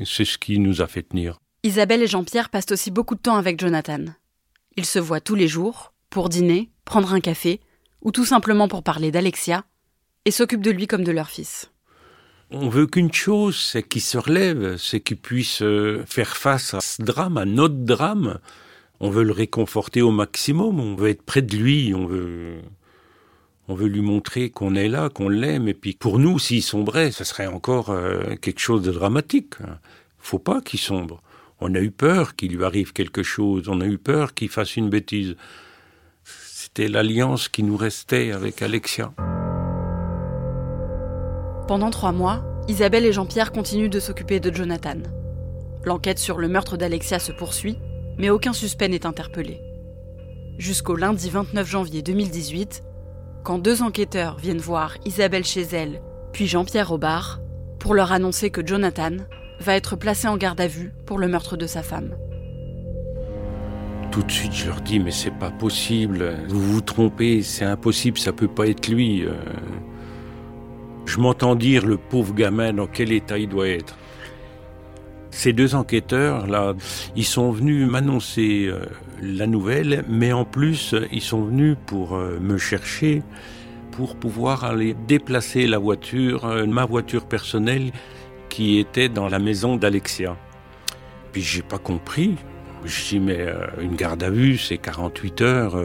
c'est 0.04 0.24
ce 0.24 0.38
qui 0.38 0.58
nous 0.58 0.80
a 0.80 0.86
fait 0.86 1.02
tenir. 1.02 1.38
Isabelle 1.62 2.02
et 2.02 2.06
Jean-Pierre 2.06 2.50
passent 2.50 2.72
aussi 2.72 2.90
beaucoup 2.90 3.14
de 3.14 3.20
temps 3.20 3.36
avec 3.36 3.60
Jonathan. 3.60 4.04
Ils 4.76 4.86
se 4.86 4.98
voient 4.98 5.20
tous 5.20 5.34
les 5.34 5.48
jours, 5.48 5.92
pour 6.10 6.28
dîner, 6.28 6.70
prendre 6.84 7.12
un 7.12 7.20
café, 7.20 7.60
ou 8.02 8.12
tout 8.12 8.24
simplement 8.24 8.68
pour 8.68 8.82
parler 8.82 9.10
d'Alexia, 9.10 9.64
et 10.24 10.30
s'occupent 10.30 10.62
de 10.62 10.70
lui 10.70 10.86
comme 10.86 11.04
de 11.04 11.12
leur 11.12 11.30
fils. 11.30 11.70
On 12.50 12.68
veut 12.68 12.86
qu'une 12.86 13.12
chose, 13.12 13.56
c'est 13.56 13.82
qu'il 13.82 14.00
se 14.00 14.16
relève, 14.16 14.76
c'est 14.78 15.00
qu'il 15.00 15.18
puisse 15.18 15.60
euh, 15.62 16.02
faire 16.06 16.36
face 16.36 16.72
à 16.72 16.80
ce 16.80 17.02
drame, 17.02 17.36
à 17.36 17.44
notre 17.44 17.74
drame. 17.74 18.38
On 19.00 19.10
veut 19.10 19.22
le 19.22 19.32
réconforter 19.32 20.02
au 20.02 20.10
maximum, 20.10 20.80
on 20.80 20.96
veut 20.96 21.10
être 21.10 21.22
près 21.22 21.42
de 21.42 21.56
lui, 21.56 21.94
on 21.94 22.06
veut 22.06 22.60
on 23.68 23.74
veut 23.74 23.86
lui 23.86 24.00
montrer 24.00 24.48
qu'on 24.48 24.74
est 24.74 24.88
là, 24.88 25.10
qu'on 25.10 25.28
l'aime, 25.28 25.68
et 25.68 25.74
puis 25.74 25.92
pour 25.92 26.18
nous, 26.18 26.38
s'il 26.38 26.62
sombrait, 26.62 27.10
ce 27.10 27.22
serait 27.22 27.46
encore 27.46 27.90
euh, 27.90 28.34
quelque 28.40 28.60
chose 28.60 28.82
de 28.82 28.90
dramatique. 28.90 29.54
Faut 30.18 30.38
pas 30.38 30.62
qu'il 30.62 30.80
sombre. 30.80 31.22
On 31.60 31.74
a 31.74 31.80
eu 31.80 31.90
peur 31.90 32.34
qu'il 32.34 32.56
lui 32.56 32.64
arrive 32.64 32.94
quelque 32.94 33.22
chose, 33.22 33.68
on 33.68 33.82
a 33.82 33.86
eu 33.86 33.98
peur 33.98 34.32
qu'il 34.32 34.48
fasse 34.48 34.76
une 34.76 34.88
bêtise. 34.88 35.36
C'était 36.24 36.88
l'alliance 36.88 37.48
qui 37.48 37.62
nous 37.62 37.76
restait 37.76 38.32
avec 38.32 38.62
Alexia. 38.62 39.12
Pendant 41.66 41.90
trois 41.90 42.12
mois, 42.12 42.42
Isabelle 42.68 43.04
et 43.04 43.12
Jean-Pierre 43.12 43.52
continuent 43.52 43.90
de 43.90 44.00
s'occuper 44.00 44.40
de 44.40 44.54
Jonathan. 44.54 44.96
L'enquête 45.84 46.18
sur 46.18 46.38
le 46.38 46.48
meurtre 46.48 46.78
d'Alexia 46.78 47.18
se 47.18 47.32
poursuit, 47.32 47.76
mais 48.18 48.30
aucun 48.30 48.52
suspect 48.52 48.88
n'est 48.88 49.06
interpellé. 49.06 49.62
Jusqu'au 50.58 50.96
lundi 50.96 51.30
29 51.30 51.68
janvier 51.68 52.02
2018, 52.02 52.82
quand 53.44 53.58
deux 53.58 53.82
enquêteurs 53.82 54.36
viennent 54.38 54.58
voir 54.58 54.96
Isabelle 55.04 55.44
chez 55.44 55.62
elle, 55.62 56.02
puis 56.32 56.46
Jean-Pierre 56.46 56.92
au 56.92 56.98
bar, 56.98 57.40
pour 57.78 57.94
leur 57.94 58.12
annoncer 58.12 58.50
que 58.50 58.66
Jonathan 58.66 59.16
va 59.60 59.76
être 59.76 59.96
placé 59.96 60.28
en 60.28 60.36
garde 60.36 60.60
à 60.60 60.66
vue 60.66 60.92
pour 61.06 61.18
le 61.18 61.28
meurtre 61.28 61.56
de 61.56 61.66
sa 61.66 61.82
femme. 61.82 62.16
Tout 64.10 64.22
de 64.22 64.32
suite, 64.32 64.52
je 64.52 64.66
leur 64.66 64.80
dis, 64.80 64.98
mais 64.98 65.10
c'est 65.10 65.30
pas 65.30 65.50
possible, 65.50 66.36
vous 66.48 66.60
vous 66.60 66.80
trompez, 66.80 67.42
c'est 67.42 67.64
impossible, 67.64 68.18
ça 68.18 68.32
peut 68.32 68.48
pas 68.48 68.66
être 68.66 68.88
lui. 68.88 69.24
Euh. 69.24 69.34
Je 71.06 71.20
m'entends 71.20 71.54
dire, 71.54 71.86
le 71.86 71.98
pauvre 71.98 72.34
gamin, 72.34 72.72
dans 72.72 72.86
quel 72.86 73.12
état 73.12 73.38
il 73.38 73.48
doit 73.48 73.68
être. 73.68 73.96
Ces 75.38 75.52
deux 75.52 75.76
enquêteurs, 75.76 76.48
là, 76.48 76.74
ils 77.14 77.24
sont 77.24 77.52
venus 77.52 77.86
m'annoncer 77.88 78.66
euh, 78.66 78.80
la 79.22 79.46
nouvelle, 79.46 80.04
mais 80.08 80.32
en 80.32 80.44
plus, 80.44 80.96
ils 81.12 81.22
sont 81.22 81.44
venus 81.44 81.76
pour 81.86 82.16
euh, 82.16 82.40
me 82.40 82.58
chercher, 82.58 83.22
pour 83.92 84.16
pouvoir 84.16 84.64
aller 84.64 84.96
déplacer 85.06 85.68
la 85.68 85.78
voiture, 85.78 86.44
euh, 86.44 86.66
ma 86.66 86.84
voiture 86.84 87.24
personnelle, 87.24 87.92
qui 88.48 88.80
était 88.80 89.08
dans 89.08 89.28
la 89.28 89.38
maison 89.38 89.76
d'Alexia. 89.76 90.36
Puis 91.30 91.42
j'ai 91.42 91.62
pas 91.62 91.78
compris. 91.78 92.34
Je 92.84 93.08
dis, 93.10 93.20
mais 93.20 93.46
une 93.80 93.94
garde 93.94 94.24
à 94.24 94.30
vue, 94.30 94.58
c'est 94.58 94.78
48 94.78 95.40
heures. 95.42 95.76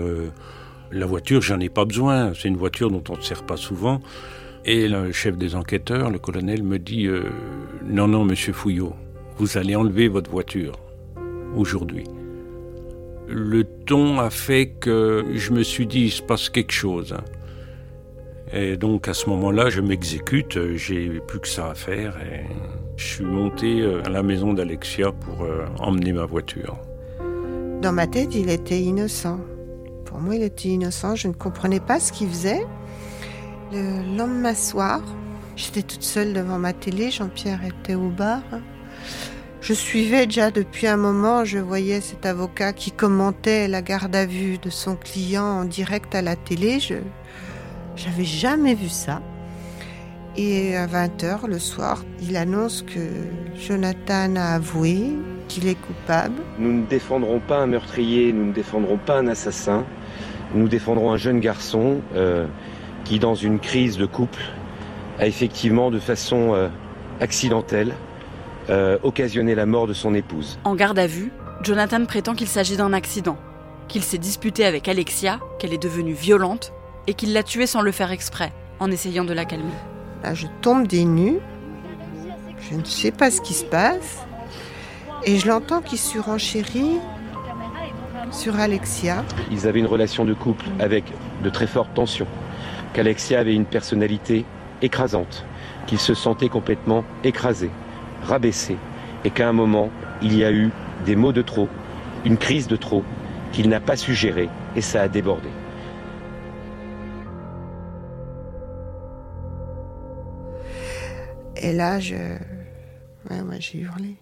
la 0.92 1.06
voiture, 1.06 1.44
j'en 1.44 1.60
ai 1.60 1.70
pas 1.70 1.86
besoin. 1.86 2.34
C'est 2.34 2.48
une 2.48 2.58
voiture 2.58 2.90
dont 2.90 3.04
on 3.08 3.18
ne 3.18 3.22
sert 3.22 3.44
pas 3.44 3.58
souvent. 3.58 4.02
Et 4.66 4.88
le 4.88 5.12
chef 5.12 5.38
des 5.38 5.54
enquêteurs, 5.54 6.10
le 6.10 6.18
colonel, 6.18 6.64
me 6.64 6.80
dit, 6.80 7.08
non, 7.86 8.08
non, 8.08 8.26
monsieur 8.26 8.54
Fouillot, 8.54 8.96
vous 9.38 9.58
allez 9.58 9.76
enlever 9.76 10.08
votre 10.08 10.30
voiture 10.30 10.74
aujourd'hui. 11.56 12.06
Le 13.28 13.64
ton 13.64 14.20
a 14.20 14.30
fait 14.30 14.68
que 14.80 15.26
je 15.34 15.52
me 15.52 15.64
suis 15.64 15.88
dit, 15.88 16.02
il 16.02 16.12
se 16.12 16.22
passe 16.22 16.50
quelque 16.50 16.74
chose. 16.74 17.14
hein. 17.14 17.24
Et 18.52 18.78
donc 18.78 19.08
à 19.08 19.14
ce 19.14 19.30
moment-là, 19.32 19.70
je 19.70 19.82
m'exécute, 19.82 20.60
j'ai 20.76 21.20
plus 21.28 21.40
que 21.40 21.48
ça 21.48 21.72
à 21.72 21.74
faire 21.74 22.16
et 22.22 22.46
je 22.98 23.04
suis 23.06 23.26
monté 23.26 23.82
euh, 23.82 24.04
à 24.06 24.10
la 24.10 24.22
maison 24.22 24.54
d'Alexia 24.54 25.12
pour 25.12 25.44
euh, 25.44 25.66
emmener 25.80 26.14
ma 26.14 26.26
voiture. 26.26 26.78
Dans 27.82 27.92
ma 27.92 28.06
tête, 28.06 28.36
il 28.36 28.50
était 28.52 28.80
innocent. 28.80 29.40
Pour 30.06 30.20
moi, 30.20 30.36
il 30.36 30.44
était 30.44 30.70
innocent. 30.70 31.16
Je 31.16 31.28
ne 31.28 31.34
comprenais 31.34 31.80
pas 31.80 32.00
ce 32.00 32.12
qu'il 32.12 32.30
faisait. 32.30 32.62
Le 33.72 34.16
lendemain 34.16 34.54
soir, 34.54 35.02
j'étais 35.56 35.82
toute 35.82 36.04
seule 36.04 36.34
devant 36.34 36.60
ma 36.60 36.74
télé. 36.74 37.10
Jean-Pierre 37.10 37.62
était 37.66 37.96
au 37.96 38.10
bar. 38.10 38.44
Je 39.62 39.74
suivais 39.74 40.26
déjà 40.26 40.52
depuis 40.52 40.88
un 40.88 40.98
moment. 40.98 41.46
Je 41.46 41.60
voyais 41.60 42.02
cet 42.02 42.26
avocat 42.26 42.74
qui 42.74 42.92
commentait 42.92 43.68
la 43.68 43.82
garde 43.82 44.16
à 44.16 44.26
vue 44.26 44.58
de 44.58 44.70
son 44.70 44.96
client 44.96 45.46
en 45.46 45.66
direct 45.66 46.14
à 46.16 46.22
la 46.22 46.36
télé. 46.36 46.80
Je 46.80 46.96
j'avais 47.96 48.26
jamais 48.26 48.74
vu 48.74 48.90
ça. 48.90 49.22
Et 50.36 50.76
à 50.76 50.88
20h 50.88 51.48
le 51.48 51.60
soir, 51.60 52.04
il 52.22 52.36
annonce 52.38 52.82
que 52.82 53.00
Jonathan 53.56 54.36
a 54.36 54.56
avoué 54.56 55.12
qu'il 55.48 55.68
est 55.68 55.80
coupable. 55.80 56.42
Nous 56.58 56.74
ne 56.74 56.86
défendrons 56.88 57.40
pas 57.40 57.60
un 57.60 57.68
meurtrier, 57.68 58.34
nous 58.34 58.46
ne 58.46 58.52
défendrons 58.52 58.98
pas 58.98 59.20
un 59.20 59.28
assassin, 59.28 59.86
nous 60.56 60.68
défendrons 60.68 61.12
un 61.12 61.18
jeune 61.18 61.40
garçon 61.40 62.02
euh, 62.16 62.48
qui, 63.04 63.20
dans 63.20 63.36
une 63.36 63.60
crise 63.60 63.98
de 63.98 64.08
couple, 64.08 64.42
a 65.20 65.28
effectivement, 65.28 65.92
de 65.92 66.00
façon 66.00 66.56
euh, 66.56 66.70
accidentelle, 67.20 67.94
euh, 68.70 68.98
occasionné 69.04 69.56
la 69.56 69.66
mort 69.66 69.88
de 69.88 69.94
son 69.94 70.14
épouse. 70.14 70.60
En 70.64 70.76
garde 70.76 71.00
à 71.00 71.08
vue, 71.08 71.32
Jonathan 71.62 72.06
prétend 72.06 72.34
qu'il 72.34 72.48
s'agit 72.48 72.78
d'un 72.78 72.94
accident, 72.94 73.38
qu'il 73.88 74.04
s'est 74.04 74.18
disputé 74.18 74.66
avec 74.66 74.88
Alexia, 74.88 75.40
qu'elle 75.60 75.74
est 75.74 75.82
devenue 75.82 76.14
violente 76.14 76.74
et 77.08 77.14
qu'il 77.14 77.34
l'a 77.34 77.44
tuée 77.44 77.68
sans 77.68 77.82
le 77.82 77.92
faire 77.92 78.12
exprès, 78.12 78.54
en 78.80 78.92
essayant 78.92 79.26
de 79.26 79.34
la 79.34 79.46
calmer. 79.46 79.74
Là, 80.24 80.34
je 80.34 80.48
tombe 80.62 80.88
des 80.88 81.06
nues. 81.06 81.40
Je 82.70 82.76
ne 82.76 82.86
sais 82.86 83.12
pas 83.12 83.30
ce 83.30 83.42
qui 83.42 83.54
se 83.54 83.66
passe. 83.66 84.26
Et 85.26 85.38
je 85.38 85.48
l'entends 85.48 85.82
qui 85.82 85.98
surenchérit 85.98 87.00
sur 88.32 88.60
Alexia. 88.60 89.24
Ils 89.52 89.68
avaient 89.68 89.80
une 89.80 89.86
relation 89.86 90.26
de 90.26 90.34
couple 90.34 90.66
avec 90.80 91.06
de 91.44 91.50
très 91.50 91.68
fortes 91.68 91.94
tensions, 91.94 92.28
qu'Alexia 92.94 93.40
avait 93.40 93.54
une 93.54 93.66
personnalité 93.66 94.46
écrasante, 94.82 95.46
qu'il 95.88 96.00
se 96.00 96.14
sentait 96.14 96.50
complètement 96.50 97.04
écrasé, 97.24 97.70
rabaissé, 98.24 98.78
et 99.24 99.30
qu'à 99.30 99.48
un 99.48 99.54
moment, 99.54 99.90
il 100.22 100.36
y 100.36 100.44
a 100.44 100.52
eu 100.52 100.72
des 101.06 101.16
mots 101.16 101.34
de 101.34 101.42
trop, 101.42 101.70
une 102.26 102.38
crise 102.38 102.68
de 102.68 102.76
trop, 102.76 103.04
qu'il 103.52 103.70
n'a 103.70 103.80
pas 103.80 103.96
su 103.96 104.14
gérer, 104.14 104.50
et 104.76 104.82
ça 104.82 105.02
a 105.04 105.08
débordé. 105.08 105.50
Et 111.56 111.72
là, 111.72 112.00
je. 112.00 112.16
Ouais, 112.16 113.42
moi, 113.42 113.56
j'ai 113.60 113.80
hurlé. 113.80 114.18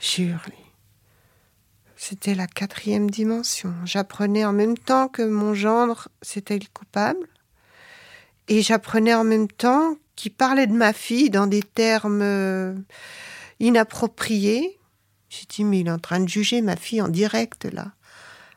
J'ai 0.00 0.24
hurlé. 0.24 0.56
C'était 1.94 2.34
la 2.34 2.46
quatrième 2.46 3.10
dimension. 3.10 3.72
J'apprenais 3.84 4.44
en 4.44 4.52
même 4.52 4.76
temps 4.76 5.08
que 5.08 5.22
mon 5.22 5.54
gendre, 5.54 6.08
c'était 6.22 6.58
le 6.58 6.66
coupable. 6.72 7.26
Et 8.48 8.62
j'apprenais 8.62 9.14
en 9.14 9.24
même 9.24 9.48
temps 9.48 9.96
qu'il 10.18 10.32
parlait 10.32 10.66
de 10.66 10.72
ma 10.72 10.92
fille 10.92 11.30
dans 11.30 11.46
des 11.46 11.62
termes 11.62 12.22
euh, 12.22 12.74
inappropriés. 13.60 14.76
J'ai 15.28 15.46
dit, 15.48 15.62
mais 15.62 15.80
il 15.80 15.86
est 15.86 15.92
en 15.92 16.00
train 16.00 16.18
de 16.18 16.28
juger 16.28 16.60
ma 16.60 16.74
fille 16.74 17.00
en 17.00 17.06
direct, 17.06 17.66
là, 17.66 17.92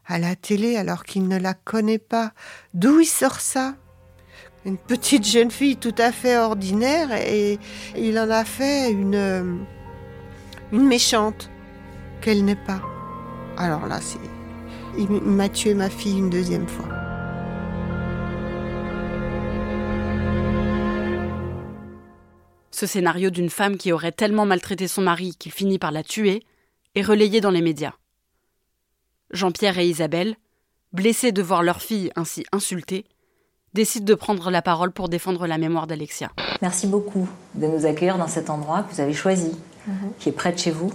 à 0.07 0.17
la 0.17 0.35
télé, 0.35 0.75
alors 0.75 1.03
qu'il 1.03 1.27
ne 1.27 1.37
la 1.37 1.53
connaît 1.53 1.99
pas. 1.99 2.31
D'où 2.73 2.99
il 2.99 3.05
sort 3.05 3.39
ça? 3.39 3.75
Une 4.65 4.77
petite 4.77 5.23
jeune 5.23 5.51
fille 5.51 5.77
tout 5.77 5.93
à 5.99 6.11
fait 6.11 6.35
ordinaire, 6.35 7.11
et 7.11 7.59
il 7.95 8.17
en 8.17 8.31
a 8.31 8.43
fait 8.43 8.89
une, 8.89 9.13
euh, 9.13 9.55
une 10.71 10.87
méchante 10.87 11.51
qu'elle 12.21 12.43
n'est 12.43 12.55
pas. 12.55 12.81
Alors 13.57 13.85
là, 13.85 13.99
c'est. 14.01 14.17
Il 14.97 15.11
m'a 15.11 15.47
tué 15.47 15.75
ma 15.75 15.91
fille 15.91 16.17
une 16.17 16.31
deuxième 16.31 16.67
fois. 16.67 17.10
Ce 22.71 22.85
scénario 22.85 23.29
d'une 23.29 23.49
femme 23.49 23.77
qui 23.77 23.91
aurait 23.91 24.13
tellement 24.13 24.45
maltraité 24.45 24.87
son 24.87 25.01
mari 25.01 25.35
qu'il 25.37 25.51
finit 25.51 25.79
par 25.79 25.91
la 25.91 26.03
tuer 26.03 26.43
est 26.95 27.01
relayé 27.01 27.41
dans 27.41 27.51
les 27.51 27.61
médias. 27.61 27.93
Jean-Pierre 29.31 29.77
et 29.77 29.87
Isabelle, 29.87 30.35
blessés 30.93 31.31
de 31.31 31.41
voir 31.41 31.63
leur 31.63 31.81
fille 31.81 32.11
ainsi 32.15 32.45
insultée, 32.51 33.05
décident 33.73 34.05
de 34.05 34.13
prendre 34.15 34.51
la 34.51 34.61
parole 34.61 34.91
pour 34.91 35.09
défendre 35.09 35.47
la 35.47 35.57
mémoire 35.57 35.87
d'Alexia. 35.87 36.31
Merci 36.61 36.87
beaucoup 36.87 37.27
de 37.55 37.67
nous 37.67 37.85
accueillir 37.85 38.17
dans 38.17 38.27
cet 38.27 38.49
endroit 38.49 38.83
que 38.83 38.93
vous 38.93 39.01
avez 39.01 39.13
choisi, 39.13 39.51
qui 40.19 40.29
est 40.29 40.33
près 40.33 40.51
de 40.51 40.59
chez 40.59 40.71
vous. 40.71 40.91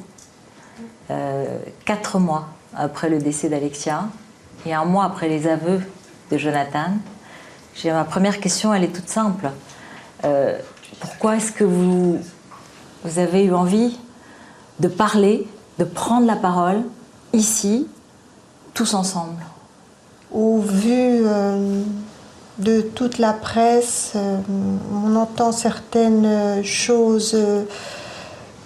Euh, 1.10 1.58
quatre 1.84 2.18
mois 2.18 2.48
après 2.74 3.08
le 3.08 3.18
décès 3.18 3.48
d'Alexia 3.48 4.08
et 4.66 4.74
un 4.74 4.84
mois 4.84 5.04
après 5.04 5.28
les 5.28 5.46
aveux 5.46 5.80
de 6.30 6.36
Jonathan, 6.36 6.92
j'ai 7.74 7.92
ma 7.92 8.04
première 8.04 8.40
question, 8.40 8.74
elle 8.74 8.84
est 8.84 8.94
toute 8.94 9.08
simple. 9.08 9.50
Euh, 10.24 10.58
pourquoi 11.00 11.36
est-ce 11.36 11.52
que 11.52 11.64
vous, 11.64 12.18
avez 13.16 13.44
eu 13.44 13.54
envie 13.54 13.96
de 14.80 14.88
parler, 14.88 15.46
de 15.78 15.84
prendre 15.84 16.26
la 16.26 16.36
parole 16.36 16.82
ici, 17.32 17.86
tous 18.74 18.94
ensemble? 18.94 19.42
Au 20.32 20.58
vu 20.58 20.90
euh, 20.90 21.82
de 22.58 22.80
toute 22.80 23.18
la 23.18 23.32
presse, 23.32 24.12
euh, 24.16 24.38
on 24.92 25.14
entend 25.16 25.52
certaines 25.52 26.64
choses 26.64 27.32
euh, 27.34 27.62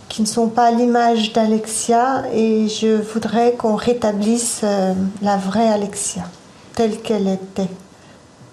qui 0.09 0.23
ne 0.23 0.27
sont 0.27 0.49
pas 0.49 0.67
à 0.67 0.71
l'image 0.71 1.33
d'Alexia 1.33 2.25
et 2.33 2.69
je 2.69 3.01
voudrais 3.13 3.53
qu'on 3.53 3.77
rétablisse 3.77 4.63
la 5.23 5.37
vraie 5.37 5.69
Alexia, 5.69 6.23
telle 6.75 7.01
qu'elle 7.01 7.29
était, 7.29 7.69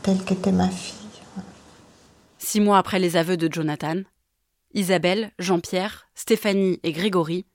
telle 0.04 0.24
qu'était 0.24 0.52
ma 0.52 0.68
fille. 0.68 0.97
Six 2.50 2.62
mois 2.62 2.78
après 2.78 3.00
les 3.00 3.18
aveux 3.18 3.36
de 3.36 3.52
Jonathan, 3.52 4.04
Isabelle, 4.74 5.32
Jean-Pierre, 5.38 6.08
Stéphanie 6.16 6.80
et 6.84 6.94
Grégory 6.94 7.46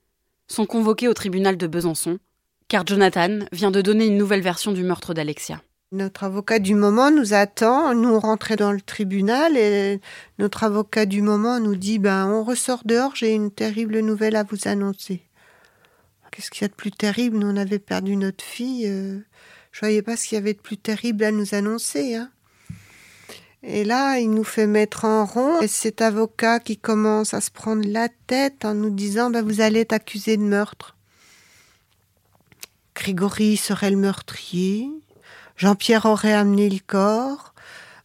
sont 0.49 0.67
convoqués 0.67 1.09
au 1.09 1.15
tribunal 1.15 1.57
de 1.57 1.67
Besançon, 1.67 2.19
car 2.69 2.87
Jonathan 2.87 3.39
vient 3.53 3.71
de 3.71 3.81
donner 3.81 4.05
une 4.05 4.19
nouvelle 4.19 4.43
version 4.43 4.71
du 4.71 4.85
meurtre 4.85 5.15
d'Alexia. 5.15 5.63
Notre 5.93 6.25
avocat 6.25 6.59
du 6.59 6.75
moment 6.75 7.11
nous 7.11 7.33
attend, 7.33 7.95
nous 7.95 8.21
rentrer 8.21 8.57
dans 8.57 8.71
le 8.71 8.83
tribunal 8.83 9.57
et 9.57 9.99
notre 10.39 10.63
avocat 10.63 11.07
du 11.07 11.23
moment 11.23 11.59
nous 11.59 11.75
dit 11.75 11.99
ben 11.99 12.29
on 12.29 12.45
ressort 12.45 12.83
dehors, 12.85 13.17
j'ai 13.17 13.33
une 13.33 13.51
terrible 13.51 14.01
nouvelle 14.01 14.37
à 14.37 14.43
vous 14.43 14.69
annoncer. 14.69 15.23
Qu'est-ce 16.33 16.51
qu'il 16.51 16.63
y 16.63 16.65
a 16.67 16.69
de 16.69 16.75
plus 16.75 16.91
terrible? 16.91 17.39
Nous 17.39 17.49
on 17.49 17.79
perdu 17.79 18.17
notre 18.17 18.45
fille, 18.45 18.87
euh, 18.87 19.21
je 19.71 19.81
voyais 19.81 20.03
pas 20.03 20.19
ce 20.19 20.29
qu'il 20.29 20.37
y 20.37 20.39
avait 20.39 20.53
de 20.53 20.61
plus 20.61 20.77
terrible 20.77 21.25
à 21.25 21.33
nous 21.33 21.55
annoncer 21.55 22.15
hein. 22.15 22.31
Et 23.63 23.85
là, 23.85 24.19
il 24.19 24.31
nous 24.31 24.45
fait 24.45 24.67
mettre 24.67 25.05
en 25.05 25.25
rond 25.25 25.61
et 25.61 25.69
cet 25.69 26.01
avocat 26.01 26.59
qui 26.59 26.77
commence 26.77 27.33
à 27.33 27.41
se 27.41 27.51
prendre 27.51 27.87
la 27.87 28.09
tête 28.27 28.65
en 28.65 28.75
nous 28.75 28.91
disant 28.91 29.31
ben 29.31 29.45
vous 29.45 29.61
allez 29.61 29.81
être 29.81 29.93
accusé 29.93 30.37
de 30.37 30.43
meurtre. 30.43 30.97
Grégory 32.95 33.57
serait 33.57 33.91
le 33.91 33.97
meurtrier. 33.97 34.91
Jean-Pierre 35.57 36.07
aurait 36.07 36.33
amené 36.33 36.69
le 36.69 36.81
corps. 36.85 37.55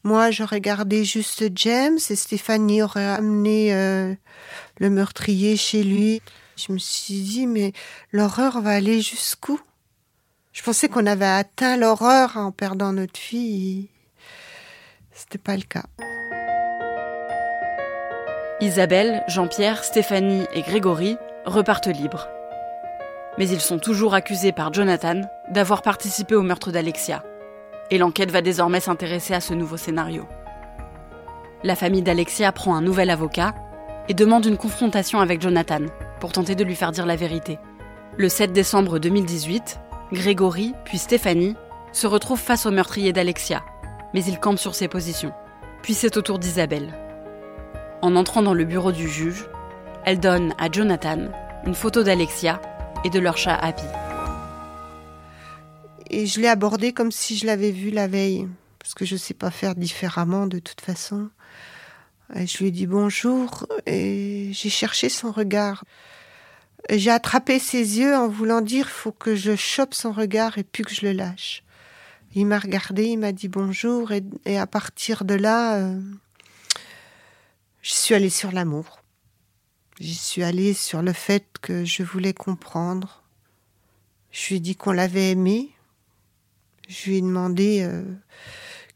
Moi, 0.03 0.29
j'aurais 0.31 0.61
gardé 0.61 1.03
juste 1.03 1.45
James 1.55 1.97
et 2.09 2.15
Stéphanie 2.15 2.81
aurait 2.83 3.07
amené 3.07 3.73
euh, 3.73 4.13
le 4.79 4.89
meurtrier 4.89 5.57
chez 5.57 5.83
lui. 5.83 6.21
Je 6.55 6.71
me 6.71 6.77
suis 6.77 7.21
dit, 7.21 7.47
mais 7.47 7.73
l'horreur 8.11 8.61
va 8.61 8.71
aller 8.71 9.01
jusqu'où? 9.01 9.59
Je 10.53 10.63
pensais 10.63 10.87
qu'on 10.87 11.05
avait 11.05 11.25
atteint 11.25 11.77
l'horreur 11.77 12.37
en 12.37 12.51
perdant 12.51 12.93
notre 12.93 13.19
fille. 13.19 13.89
C'était 15.17 15.39
pas 15.39 15.55
le 15.55 15.63
cas. 15.63 15.85
Isabelle, 18.61 19.23
Jean-Pierre, 19.27 19.83
Stéphanie 19.83 20.45
et 20.53 20.61
Grégory 20.61 21.17
repartent 21.43 21.87
libres. 21.87 22.27
Mais 23.39 23.49
ils 23.49 23.59
sont 23.59 23.79
toujours 23.79 24.13
accusés 24.13 24.51
par 24.51 24.71
Jonathan 24.71 25.21
d'avoir 25.49 25.81
participé 25.81 26.35
au 26.35 26.43
meurtre 26.43 26.71
d'Alexia. 26.71 27.23
Et 27.89 27.97
l'enquête 27.97 28.29
va 28.29 28.43
désormais 28.43 28.79
s'intéresser 28.79 29.33
à 29.33 29.41
ce 29.41 29.55
nouveau 29.55 29.75
scénario. 29.75 30.27
La 31.63 31.75
famille 31.75 32.03
d'Alexia 32.03 32.51
prend 32.51 32.75
un 32.75 32.81
nouvel 32.83 33.09
avocat 33.09 33.55
et 34.09 34.13
demande 34.13 34.45
une 34.45 34.57
confrontation 34.57 35.19
avec 35.19 35.41
Jonathan 35.41 35.87
pour 36.19 36.31
tenter 36.31 36.53
de 36.53 36.63
lui 36.63 36.75
faire 36.75 36.91
dire 36.91 37.07
la 37.07 37.15
vérité. 37.15 37.57
Le 38.17 38.29
7 38.29 38.53
décembre 38.53 38.99
2018, 38.99 39.79
Grégory, 40.13 40.75
puis 40.85 40.99
Stéphanie, 40.99 41.55
se 41.91 42.05
retrouvent 42.05 42.39
face 42.39 42.67
au 42.67 42.71
meurtrier 42.71 43.13
d'Alexia, 43.13 43.63
mais 44.17 44.23
ils 44.23 44.39
campent 44.39 44.57
sur 44.57 44.73
ses 44.73 44.87
positions. 44.87 45.31
Puis 45.83 45.93
c'est 45.93 46.17
au 46.17 46.23
tour 46.23 46.39
d'Isabelle. 46.39 46.91
En 48.01 48.15
entrant 48.15 48.41
dans 48.41 48.55
le 48.55 48.65
bureau 48.65 48.91
du 48.91 49.07
juge, 49.07 49.45
elle 50.05 50.19
donne 50.19 50.55
à 50.57 50.71
Jonathan 50.71 51.29
une 51.67 51.75
photo 51.75 52.01
d'Alexia 52.01 52.59
et 53.05 53.11
de 53.11 53.19
leur 53.19 53.37
chat 53.37 53.53
Happy. 53.53 53.85
Et 56.09 56.25
je 56.25 56.41
l'ai 56.41 56.47
abordé 56.47 56.93
comme 56.93 57.11
si 57.11 57.37
je 57.37 57.45
l'avais 57.45 57.69
vu 57.69 57.91
la 57.91 58.07
veille, 58.07 58.47
parce 58.79 58.95
que 58.95 59.05
je 59.05 59.13
ne 59.13 59.19
sais 59.19 59.35
pas 59.35 59.51
faire 59.51 59.75
différemment 59.75 60.47
de 60.47 60.57
toute 60.57 60.81
façon. 60.81 61.29
Et 62.33 62.47
je 62.47 62.57
lui 62.57 62.69
ai 62.69 62.71
dit 62.71 62.87
bonjour 62.87 63.67
et 63.85 64.49
j'ai 64.51 64.69
cherché 64.71 65.09
son 65.09 65.31
regard. 65.31 65.83
J'ai 66.89 67.11
attrapé 67.11 67.59
ses 67.59 67.99
yeux 67.99 68.15
en 68.15 68.27
voulant 68.27 68.61
dire 68.61 68.89
faut 68.89 69.11
que 69.11 69.35
je 69.35 69.55
chope 69.55 69.93
son 69.93 70.11
regard 70.11 70.57
et 70.57 70.63
puis 70.63 70.81
que 70.81 70.95
je 70.95 71.05
le 71.05 71.11
lâche. 71.11 71.61
Il 72.35 72.45
m'a 72.45 72.59
regardé, 72.59 73.05
il 73.05 73.17
m'a 73.17 73.31
dit 73.31 73.47
bonjour 73.47 74.11
et, 74.11 74.57
à 74.57 74.67
partir 74.67 75.25
de 75.25 75.33
là, 75.33 75.77
euh, 75.77 75.99
je 77.81 77.91
suis 77.91 78.13
allée 78.15 78.29
sur 78.29 78.51
l'amour. 78.51 79.01
J'y 79.99 80.13
suis 80.13 80.43
allée 80.43 80.73
sur 80.73 81.01
le 81.01 81.13
fait 81.13 81.45
que 81.61 81.83
je 81.83 82.03
voulais 82.03 82.33
comprendre. 82.33 83.23
Je 84.31 84.49
lui 84.49 84.55
ai 84.57 84.59
dit 84.59 84.75
qu'on 84.75 84.91
l'avait 84.91 85.31
aimé. 85.31 85.71
Je 86.87 87.09
lui 87.09 87.17
ai 87.17 87.21
demandé 87.21 87.81
euh, 87.81 88.03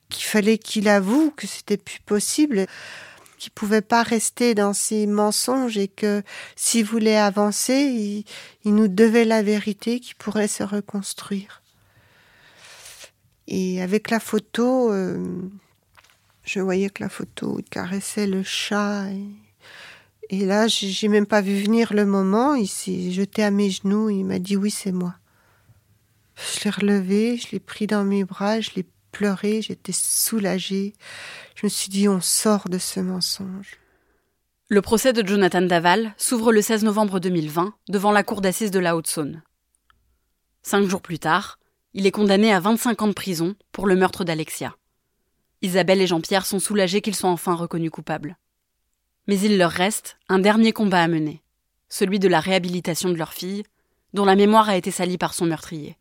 qu'il 0.09 0.25
fallait 0.25 0.59
qu'il 0.59 0.87
avoue 0.87 1.31
que 1.31 1.47
c'était 1.47 1.77
plus 1.77 1.99
possible 2.01 2.67
qu'il 3.41 3.51
pouvait 3.51 3.81
pas 3.81 4.03
rester 4.03 4.53
dans 4.53 4.73
ses 4.73 5.07
mensonges 5.07 5.75
et 5.75 5.87
que 5.87 6.21
s'il 6.55 6.85
voulait 6.85 7.17
avancer, 7.17 8.23
il, 8.63 8.75
nous 8.75 8.87
devait 8.87 9.25
la 9.25 9.41
vérité 9.41 9.99
qui 9.99 10.13
pourrait 10.13 10.47
se 10.47 10.61
reconstruire. 10.61 11.60
Et 13.53 13.81
avec 13.81 14.09
la 14.09 14.21
photo, 14.21 14.93
euh, 14.93 15.21
je 16.45 16.61
voyais 16.61 16.89
que 16.89 17.03
la 17.03 17.09
photo 17.09 17.59
caressait 17.69 18.25
le 18.25 18.43
chat. 18.43 19.11
Et, 19.11 19.25
et 20.29 20.45
là, 20.45 20.69
j'ai 20.69 21.09
même 21.09 21.25
pas 21.25 21.41
vu 21.41 21.61
venir 21.61 21.93
le 21.93 22.05
moment. 22.05 22.55
Il 22.55 22.69
s'est 22.69 23.11
jeté 23.11 23.43
à 23.43 23.51
mes 23.51 23.69
genoux. 23.69 24.09
Il 24.09 24.23
m'a 24.23 24.39
dit 24.39 24.55
oui, 24.55 24.71
c'est 24.71 24.93
moi. 24.93 25.15
Je 26.37 26.63
l'ai 26.63 26.69
relevé, 26.69 27.35
je 27.35 27.51
l'ai 27.51 27.59
pris 27.59 27.87
dans 27.87 28.05
mes 28.05 28.23
bras, 28.23 28.61
je 28.61 28.71
l'ai 28.77 28.85
pleuré, 29.11 29.61
j'étais 29.61 29.91
soulagée. 29.91 30.93
Je 31.55 31.65
me 31.65 31.69
suis 31.69 31.89
dit, 31.89 32.07
on 32.07 32.21
sort 32.21 32.69
de 32.69 32.77
ce 32.77 33.01
mensonge. 33.01 33.79
Le 34.69 34.81
procès 34.81 35.11
de 35.11 35.27
Jonathan 35.27 35.61
Daval 35.61 36.13
s'ouvre 36.15 36.53
le 36.53 36.61
16 36.61 36.85
novembre 36.85 37.19
2020 37.19 37.73
devant 37.89 38.13
la 38.13 38.23
cour 38.23 38.39
d'assises 38.39 38.71
de 38.71 38.79
la 38.79 38.95
Haute-Saône. 38.95 39.43
Cinq 40.63 40.87
jours 40.87 41.01
plus 41.01 41.19
tard, 41.19 41.59
il 41.93 42.05
est 42.05 42.11
condamné 42.11 42.53
à 42.53 42.59
25 42.59 43.01
ans 43.01 43.07
de 43.07 43.13
prison 43.13 43.55
pour 43.71 43.87
le 43.87 43.95
meurtre 43.95 44.23
d'Alexia. 44.23 44.75
Isabelle 45.61 46.01
et 46.01 46.07
Jean-Pierre 46.07 46.45
sont 46.45 46.59
soulagés 46.59 47.01
qu'ils 47.01 47.15
soient 47.15 47.29
enfin 47.29 47.55
reconnus 47.55 47.91
coupables. 47.91 48.37
Mais 49.27 49.39
il 49.39 49.57
leur 49.57 49.71
reste 49.71 50.17
un 50.29 50.39
dernier 50.39 50.71
combat 50.71 51.01
à 51.01 51.07
mener, 51.07 51.41
celui 51.89 52.19
de 52.19 52.27
la 52.27 52.39
réhabilitation 52.39 53.09
de 53.09 53.17
leur 53.17 53.33
fille, 53.33 53.63
dont 54.13 54.25
la 54.25 54.35
mémoire 54.35 54.69
a 54.69 54.77
été 54.77 54.91
salie 54.91 55.17
par 55.17 55.33
son 55.33 55.45
meurtrier. 55.45 55.97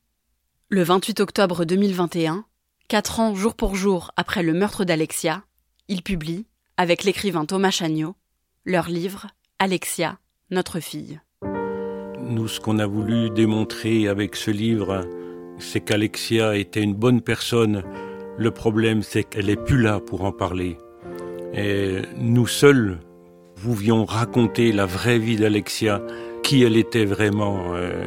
Le 0.68 0.82
28 0.82 1.20
octobre 1.20 1.64
2021, 1.64 2.44
Quatre 2.90 3.20
ans 3.20 3.36
jour 3.36 3.54
pour 3.54 3.76
jour 3.76 4.10
après 4.16 4.42
le 4.42 4.52
meurtre 4.52 4.84
d'Alexia, 4.84 5.44
ils 5.86 6.02
publient, 6.02 6.46
avec 6.76 7.04
l'écrivain 7.04 7.44
Thomas 7.44 7.70
Chagnot, 7.70 8.16
leur 8.64 8.88
livre 8.88 9.28
Alexia, 9.60 10.18
notre 10.50 10.80
fille. 10.80 11.20
Nous, 12.20 12.48
ce 12.48 12.58
qu'on 12.58 12.80
a 12.80 12.88
voulu 12.88 13.30
démontrer 13.30 14.08
avec 14.08 14.34
ce 14.34 14.50
livre, 14.50 15.08
c'est 15.60 15.80
qu'Alexia 15.80 16.56
était 16.56 16.82
une 16.82 16.94
bonne 16.94 17.20
personne. 17.20 17.82
Le 18.38 18.50
problème, 18.50 19.02
c'est 19.02 19.24
qu'elle 19.24 19.46
n'est 19.46 19.56
plus 19.56 19.80
là 19.80 20.00
pour 20.00 20.24
en 20.24 20.32
parler. 20.32 20.76
Et 21.54 22.02
nous 22.16 22.46
seuls 22.46 22.98
pouvions 23.62 24.04
raconter 24.04 24.72
la 24.72 24.86
vraie 24.86 25.18
vie 25.18 25.36
d'Alexia, 25.36 26.02
qui 26.42 26.62
elle 26.62 26.76
était 26.76 27.04
vraiment, 27.04 27.74
euh, 27.74 28.04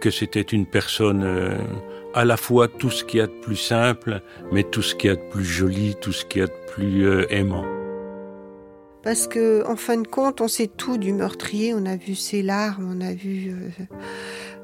que 0.00 0.10
c'était 0.10 0.40
une 0.40 0.66
personne 0.66 1.24
euh, 1.24 1.58
à 2.14 2.24
la 2.24 2.36
fois 2.36 2.68
tout 2.68 2.90
ce 2.90 3.04
qu'il 3.04 3.18
y 3.18 3.22
a 3.22 3.26
de 3.26 3.32
plus 3.32 3.56
simple, 3.56 4.20
mais 4.52 4.62
tout 4.62 4.82
ce 4.82 4.94
qu'il 4.94 5.10
y 5.10 5.12
a 5.12 5.16
de 5.16 5.28
plus 5.30 5.44
joli, 5.44 5.96
tout 6.00 6.12
ce 6.12 6.24
qu'il 6.24 6.40
y 6.40 6.44
a 6.44 6.46
de 6.46 6.72
plus 6.72 7.06
euh, 7.06 7.26
aimant. 7.30 7.64
Parce 9.02 9.26
que, 9.26 9.66
en 9.66 9.76
fin 9.76 9.98
de 9.98 10.06
compte, 10.06 10.40
on 10.40 10.48
sait 10.48 10.66
tout 10.68 10.96
du 10.96 11.12
meurtrier. 11.12 11.74
On 11.74 11.84
a 11.84 11.96
vu 11.96 12.14
ses 12.14 12.40
larmes, 12.40 12.96
on 12.96 13.00
a 13.02 13.12
vu. 13.12 13.54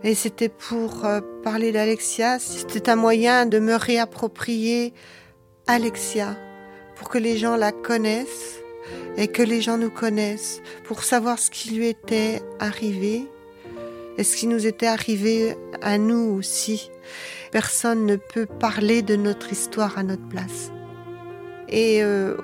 Et 0.03 0.15
c'était 0.15 0.49
pour 0.49 1.05
euh, 1.05 1.21
parler 1.43 1.73
d'Alexia. 1.73 2.39
C'était 2.39 2.91
un 2.91 2.97
moyen 2.97 3.47
de 3.47 3.59
me 3.59 3.75
réapproprier 3.75 4.95
Alexia, 5.67 6.37
pour 6.97 7.09
que 7.09 7.19
les 7.19 7.37
gens 7.37 7.57
la 7.57 7.73
connaissent 7.73 8.61
et 9.17 9.29
que 9.29 9.43
les 9.43 9.61
gens 9.61 9.79
nous 9.79 9.91
connaissent, 9.91 10.63
pour 10.85 11.05
savoir 11.05 11.39
ce 11.39 11.51
qui 11.51 11.71
lui 11.71 11.87
était 11.87 12.43
arrivé 12.59 13.27
et 14.19 14.25
ce 14.25 14.37
qui 14.37 14.47
nous 14.47 14.67
était 14.67 14.87
arrivé 14.87 15.55
à 15.83 15.99
nous 15.99 16.35
aussi. 16.39 16.91
Personne 17.53 18.07
ne 18.07 18.17
peut 18.17 18.47
parler 18.47 19.03
de 19.03 19.17
notre 19.17 19.53
histoire 19.53 19.99
à 19.99 20.03
notre 20.03 20.27
place. 20.29 20.73
Et 21.69 22.03
euh, 22.03 22.37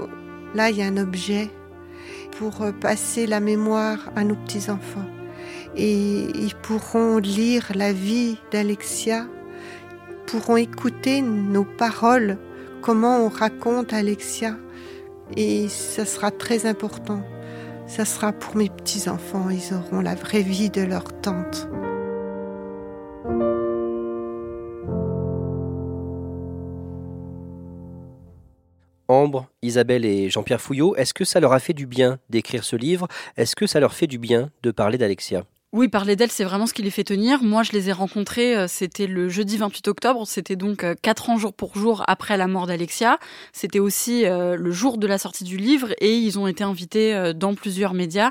là, 0.55 0.71
il 0.71 0.79
y 0.79 0.83
a 0.83 0.87
un 0.87 0.97
objet 0.97 1.51
pour 2.38 2.62
euh, 2.62 2.73
passer 2.73 3.27
la 3.27 3.40
mémoire 3.40 4.11
à 4.14 4.25
nos 4.25 4.37
petits-enfants. 4.37 5.15
Et 5.76 6.28
ils 6.34 6.54
pourront 6.62 7.18
lire 7.18 7.70
la 7.74 7.92
vie 7.92 8.38
d'Alexia, 8.50 9.26
pourront 10.26 10.56
écouter 10.56 11.20
nos 11.20 11.64
paroles, 11.64 12.38
comment 12.80 13.18
on 13.18 13.28
raconte 13.28 13.92
Alexia. 13.92 14.56
Et 15.36 15.68
ça 15.68 16.06
sera 16.06 16.30
très 16.30 16.66
important. 16.66 17.22
Ça 17.86 18.04
sera 18.04 18.32
pour 18.32 18.56
mes 18.56 18.70
petits-enfants, 18.70 19.50
ils 19.50 19.74
auront 19.74 20.00
la 20.00 20.14
vraie 20.14 20.42
vie 20.42 20.70
de 20.70 20.82
leur 20.82 21.04
tante. 21.20 21.68
Ambre, 29.08 29.46
Isabelle 29.62 30.04
et 30.04 30.30
Jean-Pierre 30.30 30.60
Fouillot, 30.60 30.96
est-ce 30.96 31.14
que 31.14 31.24
ça 31.24 31.38
leur 31.38 31.52
a 31.52 31.60
fait 31.60 31.74
du 31.74 31.86
bien 31.86 32.18
d'écrire 32.28 32.64
ce 32.64 32.74
livre? 32.74 33.06
Est-ce 33.36 33.54
que 33.54 33.68
ça 33.68 33.78
leur 33.78 33.94
fait 33.94 34.08
du 34.08 34.18
bien 34.18 34.50
de 34.64 34.72
parler 34.72 34.98
d'Alexia? 34.98 35.44
Oui, 35.76 35.88
parler 35.88 36.16
d'elle, 36.16 36.30
c'est 36.30 36.44
vraiment 36.44 36.66
ce 36.66 36.72
qui 36.72 36.80
les 36.80 36.90
fait 36.90 37.04
tenir. 37.04 37.42
Moi, 37.42 37.62
je 37.62 37.72
les 37.72 37.90
ai 37.90 37.92
rencontrés, 37.92 38.56
euh, 38.56 38.66
c'était 38.66 39.06
le 39.06 39.28
jeudi 39.28 39.58
28 39.58 39.88
octobre, 39.88 40.26
c'était 40.26 40.56
donc 40.56 40.84
euh, 40.84 40.94
quatre 41.02 41.28
ans 41.28 41.36
jour 41.36 41.52
pour 41.52 41.76
jour 41.76 42.02
après 42.08 42.38
la 42.38 42.46
mort 42.46 42.66
d'Alexia. 42.66 43.18
C'était 43.52 43.78
aussi 43.78 44.24
euh, 44.24 44.56
le 44.56 44.70
jour 44.70 44.96
de 44.96 45.06
la 45.06 45.18
sortie 45.18 45.44
du 45.44 45.58
livre 45.58 45.92
et 46.00 46.16
ils 46.16 46.38
ont 46.38 46.46
été 46.46 46.64
invités 46.64 47.34
dans 47.34 47.54
plusieurs 47.54 47.92
médias. 47.92 48.30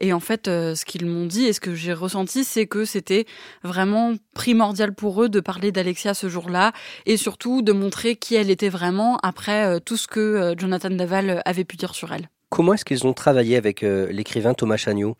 Et 0.00 0.14
en 0.14 0.20
fait, 0.20 0.46
ce 0.46 0.84
qu'ils 0.86 1.04
m'ont 1.04 1.26
dit 1.26 1.44
et 1.44 1.52
ce 1.52 1.60
que 1.60 1.74
j'ai 1.74 1.92
ressenti, 1.92 2.44
c'est 2.44 2.66
que 2.66 2.86
c'était 2.86 3.26
vraiment 3.62 4.14
primordial 4.32 4.94
pour 4.94 5.22
eux 5.22 5.28
de 5.28 5.40
parler 5.40 5.72
d'Alexia 5.72 6.14
ce 6.14 6.30
jour-là 6.30 6.72
et 7.04 7.18
surtout 7.18 7.60
de 7.60 7.72
montrer 7.72 8.16
qui 8.16 8.36
elle 8.36 8.50
était 8.50 8.70
vraiment 8.70 9.18
après 9.22 9.80
tout 9.80 9.98
ce 9.98 10.06
que 10.06 10.54
Jonathan 10.56 10.90
Daval 10.90 11.42
avait 11.44 11.64
pu 11.64 11.76
dire 11.76 11.94
sur 11.94 12.10
elle. 12.14 12.30
Comment 12.48 12.72
est-ce 12.72 12.86
qu'ils 12.86 13.06
ont 13.06 13.12
travaillé 13.12 13.56
avec 13.56 13.82
l'écrivain 13.82 14.54
Thomas 14.54 14.78
Chagnot 14.78 15.16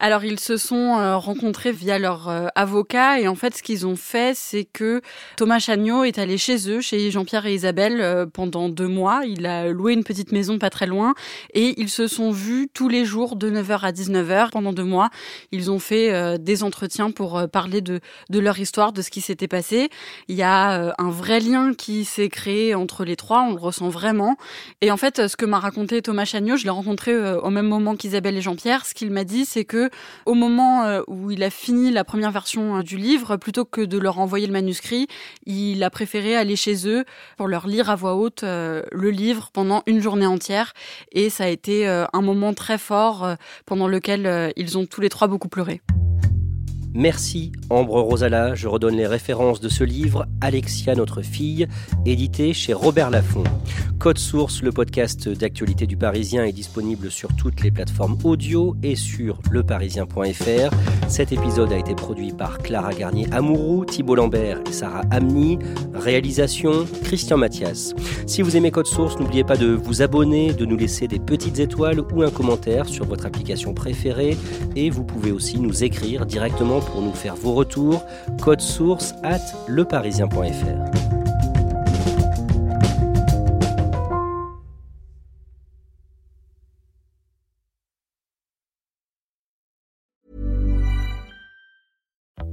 alors 0.00 0.24
ils 0.24 0.40
se 0.40 0.56
sont 0.56 0.98
euh, 0.98 1.18
rencontrés 1.18 1.72
via 1.72 1.98
leur 1.98 2.28
euh, 2.28 2.46
avocat 2.54 3.20
et 3.20 3.28
en 3.28 3.34
fait 3.34 3.54
ce 3.54 3.62
qu'ils 3.62 3.86
ont 3.86 3.96
fait 3.96 4.34
c'est 4.34 4.64
que 4.64 5.02
Thomas 5.36 5.58
Chagnot 5.58 6.04
est 6.04 6.18
allé 6.18 6.38
chez 6.38 6.70
eux, 6.70 6.80
chez 6.80 7.10
Jean-Pierre 7.10 7.44
et 7.44 7.54
Isabelle 7.54 8.00
euh, 8.00 8.24
pendant 8.24 8.70
deux 8.70 8.88
mois. 8.88 9.20
Il 9.26 9.44
a 9.44 9.68
loué 9.68 9.92
une 9.92 10.02
petite 10.02 10.32
maison 10.32 10.58
pas 10.58 10.70
très 10.70 10.86
loin 10.86 11.14
et 11.52 11.78
ils 11.78 11.90
se 11.90 12.06
sont 12.06 12.30
vus 12.30 12.68
tous 12.72 12.88
les 12.88 13.04
jours 13.04 13.36
de 13.36 13.50
9h 13.50 13.80
à 13.82 13.92
19h 13.92 14.50
pendant 14.50 14.72
deux 14.72 14.84
mois. 14.84 15.10
Ils 15.52 15.70
ont 15.70 15.78
fait 15.78 16.38
des 16.38 16.62
entretiens 16.62 17.10
pour 17.10 17.46
parler 17.48 17.82
de, 17.82 18.00
de 18.30 18.38
leur 18.38 18.58
histoire, 18.58 18.92
de 18.92 19.02
ce 19.02 19.10
qui 19.10 19.20
s'était 19.20 19.48
passé. 19.48 19.90
Il 20.28 20.36
y 20.36 20.42
a 20.42 20.94
un 20.98 21.10
vrai 21.10 21.40
lien 21.40 21.74
qui 21.74 22.04
s'est 22.06 22.28
créé 22.28 22.74
entre 22.74 23.04
les 23.04 23.16
trois, 23.16 23.42
on 23.42 23.52
le 23.52 23.60
ressent 23.60 23.88
vraiment. 23.88 24.36
Et 24.80 24.90
en 24.90 24.96
fait 24.96 25.28
ce 25.28 25.36
que 25.36 25.44
m'a 25.44 25.58
raconté 25.58 26.00
Thomas 26.00 26.24
Chagnot, 26.24 26.56
je 26.56 26.64
l'ai 26.64 26.70
rencontré 26.70 27.14
au 27.34 27.50
même 27.50 27.66
moment 27.66 27.96
qu'Isabelle 27.96 28.36
et 28.36 28.42
Jean-Pierre, 28.42 28.86
ce 28.86 28.94
qu'il 28.94 29.10
m'a 29.10 29.24
dit 29.24 29.44
c'est 29.44 29.64
que 29.64 29.89
au 30.26 30.34
moment 30.34 30.84
euh, 30.84 31.02
où 31.06 31.30
il 31.30 31.42
a 31.42 31.50
fini 31.50 31.90
la 31.90 32.04
première 32.04 32.30
version 32.30 32.78
euh, 32.78 32.82
du 32.82 32.96
livre, 32.96 33.36
plutôt 33.36 33.64
que 33.64 33.80
de 33.80 33.98
leur 33.98 34.18
envoyer 34.18 34.46
le 34.46 34.52
manuscrit, 34.52 35.06
il 35.46 35.82
a 35.82 35.90
préféré 35.90 36.36
aller 36.36 36.56
chez 36.56 36.88
eux 36.88 37.04
pour 37.36 37.48
leur 37.48 37.66
lire 37.66 37.90
à 37.90 37.96
voix 37.96 38.14
haute 38.14 38.44
euh, 38.44 38.82
le 38.92 39.10
livre 39.10 39.50
pendant 39.52 39.82
une 39.86 40.00
journée 40.00 40.26
entière. 40.26 40.72
Et 41.12 41.30
ça 41.30 41.44
a 41.44 41.48
été 41.48 41.86
un 41.86 42.22
moment 42.22 42.54
très 42.54 42.78
fort 42.78 43.36
pendant 43.66 43.88
lequel 43.88 44.52
ils 44.56 44.78
ont 44.78 44.86
tous 44.86 45.00
les 45.00 45.08
trois 45.08 45.28
beaucoup 45.28 45.48
pleuré. 45.48 45.80
Merci 46.94 47.52
Ambre 47.70 48.00
Rosala, 48.00 48.56
je 48.56 48.66
redonne 48.66 48.96
les 48.96 49.06
références 49.06 49.60
de 49.60 49.68
ce 49.68 49.84
livre, 49.84 50.26
Alexia 50.40 50.96
notre 50.96 51.22
fille, 51.22 51.68
édité 52.04 52.52
chez 52.52 52.72
Robert 52.72 53.10
Laffont. 53.10 53.44
Code 54.00 54.18
Source, 54.18 54.62
le 54.62 54.72
podcast 54.72 55.28
d'actualité 55.28 55.86
du 55.86 55.96
Parisien, 55.96 56.44
est 56.44 56.52
disponible 56.52 57.10
sur 57.10 57.28
toutes 57.36 57.60
les 57.60 57.70
plateformes 57.70 58.16
audio 58.24 58.74
et 58.82 58.96
sur 58.96 59.38
leparisien.fr. 59.50 60.74
Cet 61.06 61.32
épisode 61.32 61.70
a 61.72 61.76
été 61.76 61.94
produit 61.94 62.32
par 62.32 62.58
Clara 62.58 62.94
Garnier-Amouroux, 62.94 63.84
Thibault 63.84 64.14
Lambert 64.14 64.60
et 64.66 64.72
Sarah 64.72 65.02
Amni. 65.10 65.58
Réalisation, 65.92 66.86
Christian 67.04 67.36
Mathias. 67.36 67.94
Si 68.26 68.40
vous 68.40 68.56
aimez 68.56 68.70
Code 68.70 68.86
Source, 68.86 69.18
n'oubliez 69.18 69.44
pas 69.44 69.58
de 69.58 69.66
vous 69.66 70.00
abonner, 70.00 70.54
de 70.54 70.64
nous 70.64 70.78
laisser 70.78 71.06
des 71.06 71.18
petites 71.18 71.58
étoiles 71.58 72.00
ou 72.00 72.22
un 72.22 72.30
commentaire 72.30 72.88
sur 72.88 73.04
votre 73.04 73.26
application 73.26 73.74
préférée 73.74 74.36
et 74.76 74.88
vous 74.88 75.04
pouvez 75.04 75.30
aussi 75.30 75.60
nous 75.60 75.84
écrire 75.84 76.24
directement 76.24 76.79
pour 76.80 77.02
nous 77.02 77.12
faire 77.12 77.36
vos 77.36 77.54
retours. 77.54 78.04
Code 78.40 78.60
source 78.60 79.14
at 79.22 79.40
leparisien.fr. 79.68 81.09